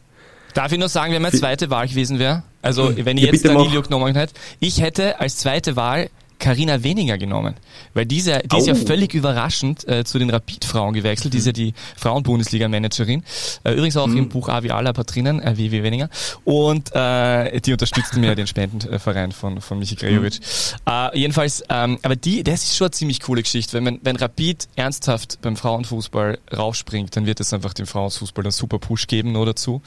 Darf 0.54 0.72
ich 0.72 0.80
nur 0.80 0.90
sagen, 0.90 1.14
wenn 1.14 1.22
meine 1.22 1.38
zweite 1.38 1.70
Wahl 1.70 1.88
gewesen 1.88 2.18
wäre, 2.20 2.44
also 2.62 2.92
wenn 2.98 3.18
ich 3.18 3.26
ja, 3.26 3.32
jetzt 3.32 3.46
Danilo 3.46 3.82
genommen 3.82 4.16
hätte, 4.16 4.34
ich 4.60 4.82
hätte 4.82 5.20
als 5.20 5.38
zweite 5.38 5.76
Wahl 5.76 6.10
Karina 6.40 6.84
Weniger 6.84 7.18
genommen. 7.18 7.56
Weil 7.94 8.06
diese, 8.06 8.40
die 8.40 8.58
ist 8.58 8.68
ja 8.68 8.76
völlig 8.76 9.14
überraschend 9.14 9.88
äh, 9.88 10.04
zu 10.04 10.20
den 10.20 10.30
Rapid-Frauen 10.30 10.94
gewechselt. 10.94 11.34
Die 11.34 11.38
ist 11.38 11.46
ja 11.46 11.52
die 11.52 11.74
Frauen-Bundesliga-Managerin. 11.98 13.24
Äh, 13.64 13.74
übrigens 13.74 13.98
auch 13.98 14.08
im 14.08 14.30
Buch 14.30 14.50
Avi 14.50 14.72
Alaba 14.72 15.04
drinnen, 15.04 15.42
äh, 15.42 15.58
wie, 15.58 15.72
wie 15.72 15.84
Weniger. 15.84 16.10
Und 16.46 16.96
äh, 16.96 17.60
die 17.60 17.74
unterstützt 17.74 18.16
mir 18.16 18.36
den 18.36 18.48
Spendenverein 18.48 19.32
von, 19.32 19.62
von 19.62 19.80
Michi 19.80 19.96
Grejovic. 19.96 20.40
Äh, 20.88 21.20
jedenfalls, 21.20 21.64
ähm, 21.70 22.00
aber 22.04 22.16
die, 22.16 22.44
das 22.44 22.64
ist 22.64 22.78
schon 22.78 22.86
eine 22.86 22.92
ziemlich 22.92 23.20
coole 23.22 23.44
Geschichte. 23.44 23.74
Wenn, 23.74 23.84
man, 23.84 24.00
wenn 24.02 24.16
Rapid 24.16 24.70
ernsthaft 24.76 25.40
beim 25.42 25.56
Frauenfußball 25.56 26.40
raufspringt, 26.56 27.16
dann 27.16 27.26
wird 27.26 27.40
es 27.40 27.54
einfach 27.54 27.74
dem 27.74 27.86
Frauenfußball 27.86 28.46
einen 28.46 28.52
super 28.52 28.80
Push 28.80 29.08
geben 29.08 29.34
nur 29.34 29.46
dazu. 29.46 29.82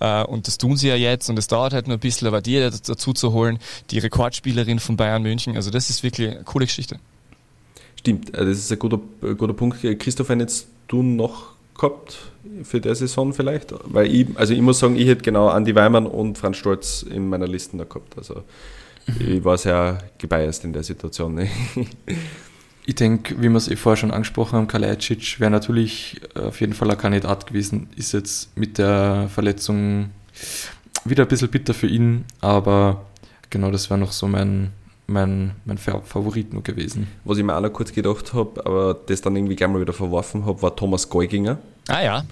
Äh, 0.00 0.22
und 0.24 0.46
das 0.46 0.58
tun 0.58 0.76
sie 0.76 0.88
ja 0.88 0.96
jetzt 0.96 1.28
und 1.28 1.38
es 1.38 1.48
dauert 1.48 1.72
halt 1.72 1.88
nur 1.88 1.96
ein 1.96 2.00
bisschen, 2.00 2.28
aber 2.28 2.40
die 2.40 2.58
dazu 2.60 3.12
zu 3.12 3.32
holen, 3.32 3.58
die 3.90 3.98
Rekordspielerin 3.98 4.78
von 4.78 4.96
Bayern 4.96 5.22
München, 5.22 5.56
also 5.56 5.70
das 5.70 5.90
ist 5.90 5.95
wirklich 6.02 6.30
eine 6.30 6.44
coole 6.44 6.66
Geschichte. 6.66 6.98
Stimmt, 7.98 8.34
äh, 8.34 8.44
das 8.44 8.58
ist 8.58 8.72
ein 8.72 8.78
guter, 8.78 9.00
guter 9.36 9.54
Punkt. 9.54 9.80
Christoph, 9.98 10.28
wenn 10.28 10.40
jetzt 10.40 10.68
du 10.88 11.02
noch 11.02 11.56
gehabt 11.76 12.18
für 12.62 12.80
der 12.80 12.94
Saison 12.94 13.32
vielleicht? 13.32 13.74
Weil 13.84 14.06
ich, 14.06 14.26
also 14.34 14.54
ich 14.54 14.60
muss 14.60 14.78
sagen, 14.78 14.96
ich 14.96 15.06
hätte 15.06 15.22
genau 15.22 15.48
Andi 15.48 15.74
Weimann 15.74 16.06
und 16.06 16.38
Franz 16.38 16.56
Stolz 16.56 17.02
in 17.02 17.28
meiner 17.28 17.46
Liste 17.46 17.76
noch 17.76 17.88
gehabt. 17.88 18.16
Also 18.16 18.42
ich 19.18 19.44
war 19.44 19.58
sehr 19.58 19.98
gebiased 20.18 20.64
in 20.64 20.72
der 20.72 20.82
Situation. 20.82 21.34
Ne? 21.34 21.48
Ich 22.88 22.94
denke, 22.94 23.34
wie 23.42 23.48
wir 23.48 23.56
es 23.56 23.66
eh 23.66 23.74
vorher 23.74 23.96
schon 23.96 24.12
angesprochen 24.12 24.54
haben, 24.54 24.68
Kalajdzic 24.68 25.40
wäre 25.40 25.50
natürlich 25.50 26.20
auf 26.36 26.60
jeden 26.60 26.72
Fall 26.72 26.88
ein 26.88 26.96
Kandidat 26.96 27.48
gewesen. 27.48 27.88
Ist 27.96 28.12
jetzt 28.12 28.56
mit 28.56 28.78
der 28.78 29.28
Verletzung 29.28 30.10
wieder 31.04 31.24
ein 31.24 31.28
bisschen 31.28 31.48
bitter 31.48 31.74
für 31.74 31.88
ihn, 31.88 32.26
aber 32.40 33.04
genau 33.50 33.72
das 33.72 33.90
wäre 33.90 33.98
noch 33.98 34.12
so 34.12 34.28
mein, 34.28 34.70
mein, 35.06 35.52
mein 35.64 35.78
Favorit 35.78 36.52
nur 36.52 36.62
gewesen. 36.62 37.06
Was 37.24 37.38
ich 37.38 37.44
mir 37.44 37.54
auch 37.54 37.60
noch 37.60 37.72
kurz 37.72 37.92
gedacht 37.92 38.34
habe, 38.34 38.64
aber 38.66 38.94
das 39.06 39.20
dann 39.20 39.36
irgendwie 39.36 39.56
gleich 39.56 39.70
mal 39.70 39.80
wieder 39.80 39.92
verworfen 39.92 40.44
habe, 40.44 40.60
war 40.62 40.74
Thomas 40.74 41.08
Geuginger. 41.08 41.58
Ah 41.88 42.02
ja. 42.02 42.24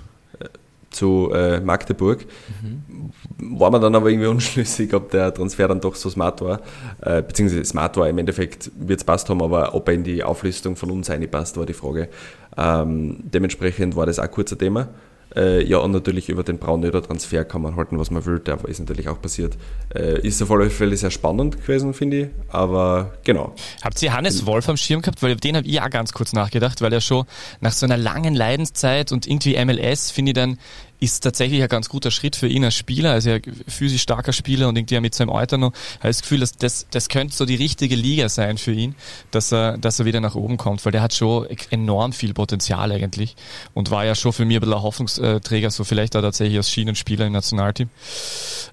Zu 0.90 1.30
äh, 1.32 1.60
Magdeburg. 1.60 2.24
Mhm. 2.62 3.58
War 3.58 3.70
man 3.70 3.80
dann 3.80 3.94
aber 3.94 4.10
irgendwie 4.10 4.26
unschlüssig, 4.28 4.92
ob 4.94 5.10
der 5.10 5.32
Transfer 5.32 5.68
dann 5.68 5.80
doch 5.80 5.94
so 5.94 6.10
smart 6.10 6.40
war. 6.40 6.60
Äh, 7.00 7.22
beziehungsweise 7.22 7.64
smart 7.64 7.96
war, 7.96 8.08
im 8.08 8.18
Endeffekt 8.18 8.70
wird 8.76 9.00
es 9.00 9.04
passt 9.04 9.28
haben, 9.28 9.42
aber 9.42 9.74
ob 9.74 9.88
er 9.88 9.94
in 9.94 10.04
die 10.04 10.22
Auflistung 10.22 10.76
von 10.76 10.90
uns 10.90 11.10
passt, 11.30 11.56
war 11.56 11.66
die 11.66 11.74
Frage. 11.74 12.08
Ähm, 12.56 13.18
dementsprechend 13.22 13.96
war 13.96 14.06
das 14.06 14.18
auch 14.18 14.30
kurz 14.30 14.52
ein 14.52 14.58
Thema. 14.58 14.88
Äh, 15.36 15.64
ja, 15.64 15.78
und 15.78 15.90
natürlich 15.90 16.28
über 16.28 16.42
den 16.42 16.58
Braunöder-Transfer 16.58 17.44
kann 17.44 17.62
man 17.62 17.76
halten, 17.76 17.98
was 17.98 18.10
man 18.10 18.24
will. 18.24 18.38
Der 18.38 18.64
ist 18.66 18.78
natürlich 18.78 19.08
auch 19.08 19.20
passiert. 19.20 19.56
Äh, 19.94 20.20
ist 20.26 20.42
auf 20.42 20.50
alle 20.50 20.70
Fälle 20.70 20.96
sehr 20.96 21.10
spannend 21.10 21.60
gewesen, 21.60 21.94
finde 21.94 22.22
ich. 22.22 22.28
Aber 22.48 23.14
genau. 23.24 23.54
Habt 23.82 24.00
ihr 24.02 24.12
Hannes 24.12 24.46
Wolf 24.46 24.68
am 24.68 24.76
Schirm 24.76 25.02
gehabt? 25.02 25.22
Weil 25.22 25.36
den 25.36 25.56
habe 25.56 25.66
ich 25.66 25.80
auch 25.80 25.90
ganz 25.90 26.12
kurz 26.12 26.32
nachgedacht, 26.32 26.80
weil 26.82 26.92
er 26.92 27.00
schon 27.00 27.24
nach 27.60 27.72
so 27.72 27.86
einer 27.86 27.96
langen 27.96 28.34
Leidenszeit 28.34 29.12
und 29.12 29.26
irgendwie 29.26 29.62
MLS, 29.64 30.10
finde 30.10 30.30
ich 30.30 30.34
dann, 30.34 30.58
ist 31.00 31.20
tatsächlich 31.20 31.62
ein 31.62 31.68
ganz 31.68 31.88
guter 31.88 32.10
Schritt 32.10 32.36
für 32.36 32.46
ihn 32.46 32.64
als 32.64 32.74
Spieler, 32.74 33.12
also 33.12 33.30
ein 33.30 33.42
physisch 33.68 34.02
starker 34.02 34.32
Spieler 34.32 34.68
und 34.68 34.76
irgendwie 34.76 34.98
mit 35.00 35.14
seinem 35.14 35.30
Alter 35.30 35.58
noch, 35.58 35.72
habe 35.98 36.08
das 36.08 36.22
Gefühl, 36.22 36.40
dass 36.40 36.52
das, 36.56 36.86
das 36.90 37.08
könnte 37.08 37.34
so 37.34 37.44
die 37.44 37.56
richtige 37.56 37.94
Liga 37.94 38.28
sein 38.28 38.58
für 38.58 38.72
ihn, 38.72 38.94
dass 39.30 39.52
er, 39.52 39.76
dass 39.78 39.98
er 39.98 40.06
wieder 40.06 40.20
nach 40.20 40.34
oben 40.34 40.56
kommt, 40.56 40.84
weil 40.84 40.92
der 40.92 41.02
hat 41.02 41.12
schon 41.14 41.46
enorm 41.70 42.12
viel 42.12 42.32
Potenzial 42.32 42.92
eigentlich 42.92 43.36
und 43.74 43.90
war 43.90 44.04
ja 44.04 44.14
schon 44.14 44.32
für 44.32 44.44
mich 44.44 44.56
ein 44.56 44.60
bisschen 44.60 44.74
ein 44.74 44.82
Hoffnungsträger, 44.82 45.70
so 45.70 45.84
vielleicht 45.84 46.16
auch 46.16 46.22
tatsächlich 46.22 46.56
als 46.56 46.70
Schienenspieler 46.70 47.26
im 47.26 47.32
Nationalteam. 47.32 47.88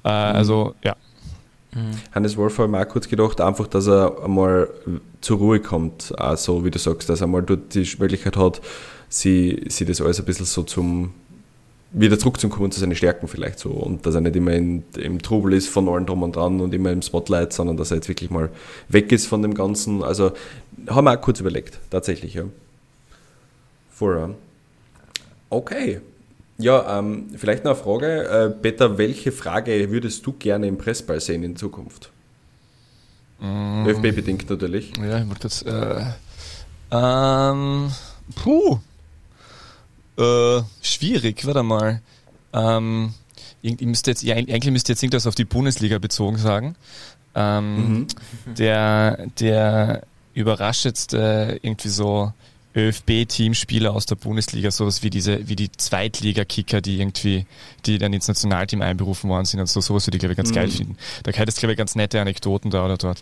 Äh, 0.04 0.08
mhm. 0.08 0.36
Also, 0.36 0.76
ja. 0.84 0.96
Mhm. 1.74 1.92
Hannes 2.14 2.38
Wolf 2.38 2.58
habe 2.58 2.68
ich 2.68 2.72
mir 2.72 2.82
auch 2.82 2.90
kurz 2.90 3.08
gedacht, 3.08 3.42
einfach, 3.42 3.68
dass 3.68 3.88
er 3.88 4.24
einmal 4.24 4.70
zur 5.22 5.38
Ruhe 5.38 5.60
kommt, 5.60 6.18
also 6.20 6.66
wie 6.66 6.72
du 6.72 6.80
sagst, 6.80 7.10
dass 7.10 7.22
er 7.22 7.26
einmal 7.26 7.44
dort 7.44 7.74
die 7.74 7.88
Möglichkeit 7.98 8.36
hat, 8.38 8.62
sie, 9.10 9.64
sie 9.68 9.86
das 9.86 10.02
alles 10.02 10.20
ein 10.20 10.26
bisschen 10.26 10.46
so 10.46 10.64
zum 10.64 11.14
wieder 11.94 12.18
zurückzukommen 12.18 12.72
zu 12.72 12.80
seinen 12.80 12.96
Stärken 12.96 13.28
vielleicht 13.28 13.60
so 13.60 13.70
und 13.70 14.06
dass 14.06 14.16
er 14.16 14.22
nicht 14.22 14.36
immer 14.36 14.54
in, 14.54 14.84
im 14.98 15.22
Trubel 15.22 15.54
ist 15.54 15.68
von 15.68 15.90
allen 15.90 16.06
drum 16.06 16.24
und 16.24 16.36
dran 16.36 16.62
und 16.62 16.74
immer 16.74 16.92
im 16.92 17.02
Spotlight, 17.02 17.52
sondern 17.52 17.76
dass 17.78 17.92
er 17.92 17.98
jetzt 17.98 18.08
wirklich 18.08 18.30
mal 18.30 18.50
weg 18.88 19.12
ist 19.12 19.28
von 19.28 19.42
dem 19.42 19.54
Ganzen. 19.54 20.02
Also 20.02 20.32
haben 20.88 21.06
wir 21.06 21.18
auch 21.18 21.22
kurz 21.22 21.40
überlegt, 21.42 21.80
tatsächlich, 21.90 22.34
ja. 22.34 22.44
Vorher. 23.92 24.36
Okay. 25.50 26.00
Ja, 26.58 27.00
ähm, 27.00 27.30
vielleicht 27.36 27.66
noch 27.66 27.72
eine 27.72 27.84
Frage. 27.84 28.24
Äh, 28.28 28.50
Peter, 28.52 28.98
welche 28.98 29.32
Frage 29.32 29.92
würdest 29.92 30.26
du 30.26 30.34
gerne 30.34 30.68
im 30.68 30.78
Pressball 30.78 31.20
sehen 31.20 31.44
in 31.44 31.56
Zukunft? 31.56 32.10
Mm. 33.40 33.86
ÖFB-bedingt 33.88 34.50
natürlich. 34.50 34.94
Ja, 34.98 35.20
ich 35.20 35.28
wollte 35.28 35.48
jetzt. 35.48 35.66
Äh, 35.66 36.06
ähm, 36.92 37.92
puh. 38.36 38.80
Äh, 40.18 40.62
schwierig, 40.82 41.46
warte 41.46 41.64
mal. 41.64 42.02
Ähm, 42.54 43.14
ich 43.62 43.80
müsste 43.82 44.12
jetzt, 44.12 44.24
ja, 44.24 44.36
eigentlich 44.36 44.72
müsste 44.72 44.92
jetzt 44.92 45.04
irgendwas 45.04 45.28
auf 45.28 45.36
die 45.36 45.46
Bundesliga 45.46 46.00
bezogen 46.00 46.38
sagen. 46.38 46.76
Ähm, 47.36 47.76
mhm. 47.94 48.08
Der, 48.58 49.28
der 49.40 50.04
überrascht 50.34 50.86
jetzt 50.86 51.14
äh, 51.14 51.56
irgendwie 51.58 51.90
so 51.90 52.34
ÖFB-Teamspieler 52.76 53.94
aus 53.94 54.06
der 54.06 54.16
Bundesliga, 54.16 54.72
sowas 54.72 55.04
wie 55.04 55.10
diese, 55.10 55.48
wie 55.48 55.56
die 55.56 55.72
Zweitliga-Kicker, 55.72 56.82
die 56.82 57.00
irgendwie, 57.00 57.46
die 57.86 57.98
dann 57.98 58.14
ins 58.14 58.28
Nationalteam 58.28 58.82
einberufen 58.82 59.30
worden 59.30 59.46
sind 59.46 59.60
und 59.60 59.68
so, 59.68 59.82
sowas 59.82 60.08
würde 60.08 60.18
ich 60.18 60.20
glaube 60.20 60.34
ich 60.34 60.38
ganz 60.38 60.52
mhm. 60.52 60.56
geil 60.56 60.70
finden. 60.70 60.98
Da 61.24 61.32
hättest 61.32 61.58
du 61.58 61.62
glaube 61.62 61.74
ich 61.74 61.78
ganz 61.78 61.96
nette 61.96 62.22
Anekdoten 62.22 62.72
da 62.72 62.86
oder 62.86 62.98
dort 62.98 63.22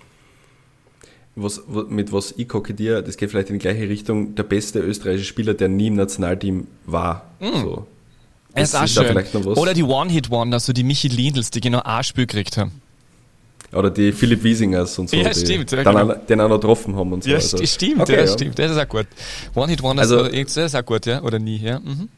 was, 1.44 1.62
mit 1.90 2.12
was 2.12 2.34
ich 2.38 2.48
kokettiere, 2.48 3.04
das 3.04 3.18
geht 3.18 3.30
vielleicht 3.30 3.50
in 3.50 3.56
die 3.56 3.60
gleiche 3.60 3.88
Richtung, 3.90 4.36
der 4.36 4.44
beste 4.44 4.80
österreichische 4.80 5.26
Spieler, 5.26 5.54
der 5.54 5.70
nie 5.70 5.88
im 5.88 5.96
Nationalteam 5.96 6.68
war. 6.86 7.30
Mm. 7.40 7.62
So. 7.62 7.88
Das 8.54 8.74
ist 8.74 8.76
auch 8.76 8.88
schön. 8.88 9.46
Oder 9.56 9.74
die 9.74 9.84
One-Hit-Wonder, 9.84 10.60
so 10.60 10.74
die 10.74 10.84
Michi 10.84 11.08
Lindels, 11.08 11.52
die 11.52 11.62
genau 11.62 11.82
ein 11.84 12.04
Spiel 12.04 12.26
gekriegt 12.26 12.58
haben. 12.58 12.72
Oder 13.72 13.92
die 13.92 14.12
Philipp 14.12 14.44
Wiesingers 14.44 14.98
und 14.98 15.10
so. 15.10 15.18
Ja, 15.18 15.32
stimmt. 15.34 15.72
Ja, 15.72 15.84
genau. 15.84 16.14
den 16.14 16.42
auch 16.42 16.50
noch 16.50 16.60
getroffen 16.60 16.96
haben 16.96 17.14
und 17.14 17.24
so. 17.24 17.30
Ja, 17.30 17.36
also. 17.36 17.64
stimmt, 17.64 18.02
okay, 18.02 18.14
ja, 18.14 18.22
ja, 18.22 18.28
stimmt. 18.28 18.58
Das 18.58 18.72
ist 18.72 18.78
auch 18.78 18.88
gut. 18.88 19.06
One-Hit-Wonder 19.54 20.02
also, 20.02 20.28
das 20.28 20.58
ist 20.58 20.76
auch 20.76 20.86
gut, 20.86 21.06
ja? 21.06 21.22
Oder 21.22 21.38
nie, 21.38 21.58
ja. 21.58 21.80
Mhm. 21.80 22.10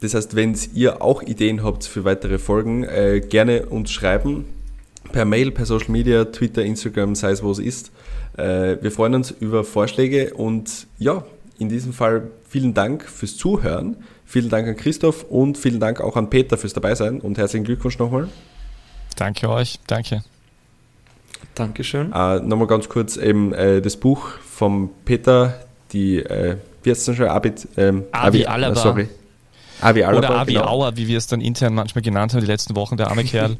Das 0.00 0.14
heißt, 0.14 0.34
wenn 0.34 0.56
ihr 0.74 1.00
auch 1.00 1.22
Ideen 1.22 1.62
habt 1.62 1.84
für 1.84 2.04
weitere 2.04 2.38
Folgen, 2.38 2.82
äh, 2.84 3.20
gerne 3.20 3.66
uns 3.66 3.92
schreiben. 3.92 4.46
Per 5.12 5.24
Mail, 5.24 5.52
per 5.52 5.64
Social 5.64 5.90
Media, 5.90 6.24
Twitter, 6.24 6.64
Instagram, 6.64 7.14
sei 7.14 7.30
es 7.30 7.42
wo 7.42 7.52
es 7.52 7.60
ist. 7.60 7.92
Äh, 8.36 8.82
wir 8.82 8.90
freuen 8.90 9.14
uns 9.14 9.30
über 9.30 9.64
Vorschläge 9.64 10.34
und 10.34 10.86
ja, 10.98 11.24
in 11.58 11.68
diesem 11.68 11.92
Fall 11.92 12.30
vielen 12.48 12.74
Dank 12.74 13.04
fürs 13.04 13.36
Zuhören. 13.36 13.96
Vielen 14.24 14.48
Dank 14.48 14.66
an 14.66 14.76
Christoph 14.76 15.24
und 15.28 15.58
vielen 15.58 15.80
Dank 15.80 16.00
auch 16.00 16.16
an 16.16 16.30
Peter 16.30 16.58
fürs 16.58 16.72
Dabeisein 16.72 17.20
und 17.20 17.38
herzlichen 17.38 17.64
Glückwunsch 17.64 17.98
nochmal. 17.98 18.28
Danke 19.16 19.48
euch, 19.48 19.78
danke. 19.86 20.24
Dankeschön. 21.54 22.12
Äh, 22.12 22.40
nochmal 22.40 22.66
ganz 22.66 22.88
kurz 22.88 23.16
eben 23.16 23.52
äh, 23.52 23.80
das 23.80 23.96
Buch 23.96 24.28
vom 24.40 24.90
Peter, 25.04 25.60
die, 25.92 26.18
äh, 26.18 26.56
wie 26.82 26.90
heißt 26.90 27.00
es 27.00 27.06
denn 27.06 27.16
schon? 27.16 27.28
Abit, 27.28 27.68
ähm, 27.76 28.04
Avi, 28.10 28.44
Avi 28.44 28.46
Alaba. 28.46 28.74
Sorry. 28.74 29.08
Avi 29.80 30.02
Alaba, 30.02 30.18
Oder 30.18 30.40
Avi 30.40 30.54
genau. 30.54 30.66
Auer, 30.66 30.96
wie 30.96 31.06
wir 31.06 31.18
es 31.18 31.26
dann 31.26 31.40
intern 31.40 31.74
manchmal 31.74 32.02
genannt 32.02 32.32
haben, 32.32 32.40
die 32.40 32.46
letzten 32.46 32.74
Wochen, 32.74 32.96
der 32.96 33.08
arme 33.08 33.24
Kerl. 33.24 33.56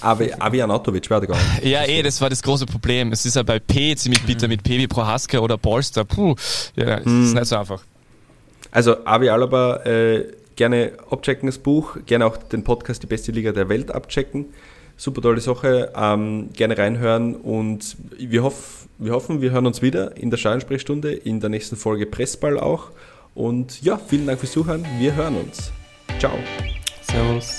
Avi, 0.00 0.32
Avi 0.38 0.62
Anatovic 0.62 1.08
wäre 1.10 1.20
gegangen. 1.22 1.40
Ja, 1.62 1.84
eh, 1.84 2.02
das 2.02 2.20
war 2.20 2.30
das 2.30 2.42
große 2.42 2.66
Problem. 2.66 3.12
Es 3.12 3.26
ist 3.26 3.36
ja 3.36 3.42
bei 3.42 3.58
P 3.58 3.94
ziemlich 3.96 4.22
bitter 4.24 4.48
mit 4.48 4.62
P 4.62 4.78
wie 4.78 4.86
Prohaska 4.86 5.38
oder 5.38 5.58
Polster. 5.58 6.04
Puh, 6.04 6.34
ja, 6.76 6.96
das 6.96 7.04
hm. 7.04 7.24
ist 7.24 7.34
nicht 7.34 7.46
so 7.46 7.56
einfach. 7.56 7.82
Also 8.70 9.04
Avi 9.04 9.28
Alaba, 9.28 9.84
äh, 9.84 10.26
gerne 10.56 10.92
abchecken 11.10 11.46
das 11.46 11.58
Buch, 11.58 11.96
gerne 12.06 12.26
auch 12.26 12.36
den 12.36 12.64
Podcast 12.64 13.02
Die 13.02 13.06
beste 13.06 13.32
Liga 13.32 13.52
der 13.52 13.68
Welt 13.68 13.90
abchecken. 13.90 14.46
Super 14.96 15.22
tolle 15.22 15.40
Sache, 15.40 15.92
ähm, 15.96 16.50
gerne 16.52 16.76
reinhören 16.76 17.34
und 17.34 17.96
wir, 18.18 18.42
hoff, 18.42 18.86
wir 18.98 19.12
hoffen, 19.12 19.40
wir 19.40 19.50
hören 19.50 19.64
uns 19.64 19.80
wieder 19.80 20.16
in 20.18 20.30
der 20.30 20.36
Schallensprechstunde, 20.36 21.12
in 21.12 21.40
der 21.40 21.48
nächsten 21.48 21.76
Folge 21.76 22.04
Pressball 22.04 22.60
auch. 22.60 22.90
Und 23.34 23.80
ja, 23.82 23.98
vielen 23.98 24.26
Dank 24.26 24.40
fürs 24.40 24.52
Zuhören, 24.52 24.84
wir 24.98 25.14
hören 25.14 25.36
uns. 25.36 25.72
Ciao. 26.18 26.38
Servus. 27.00 27.56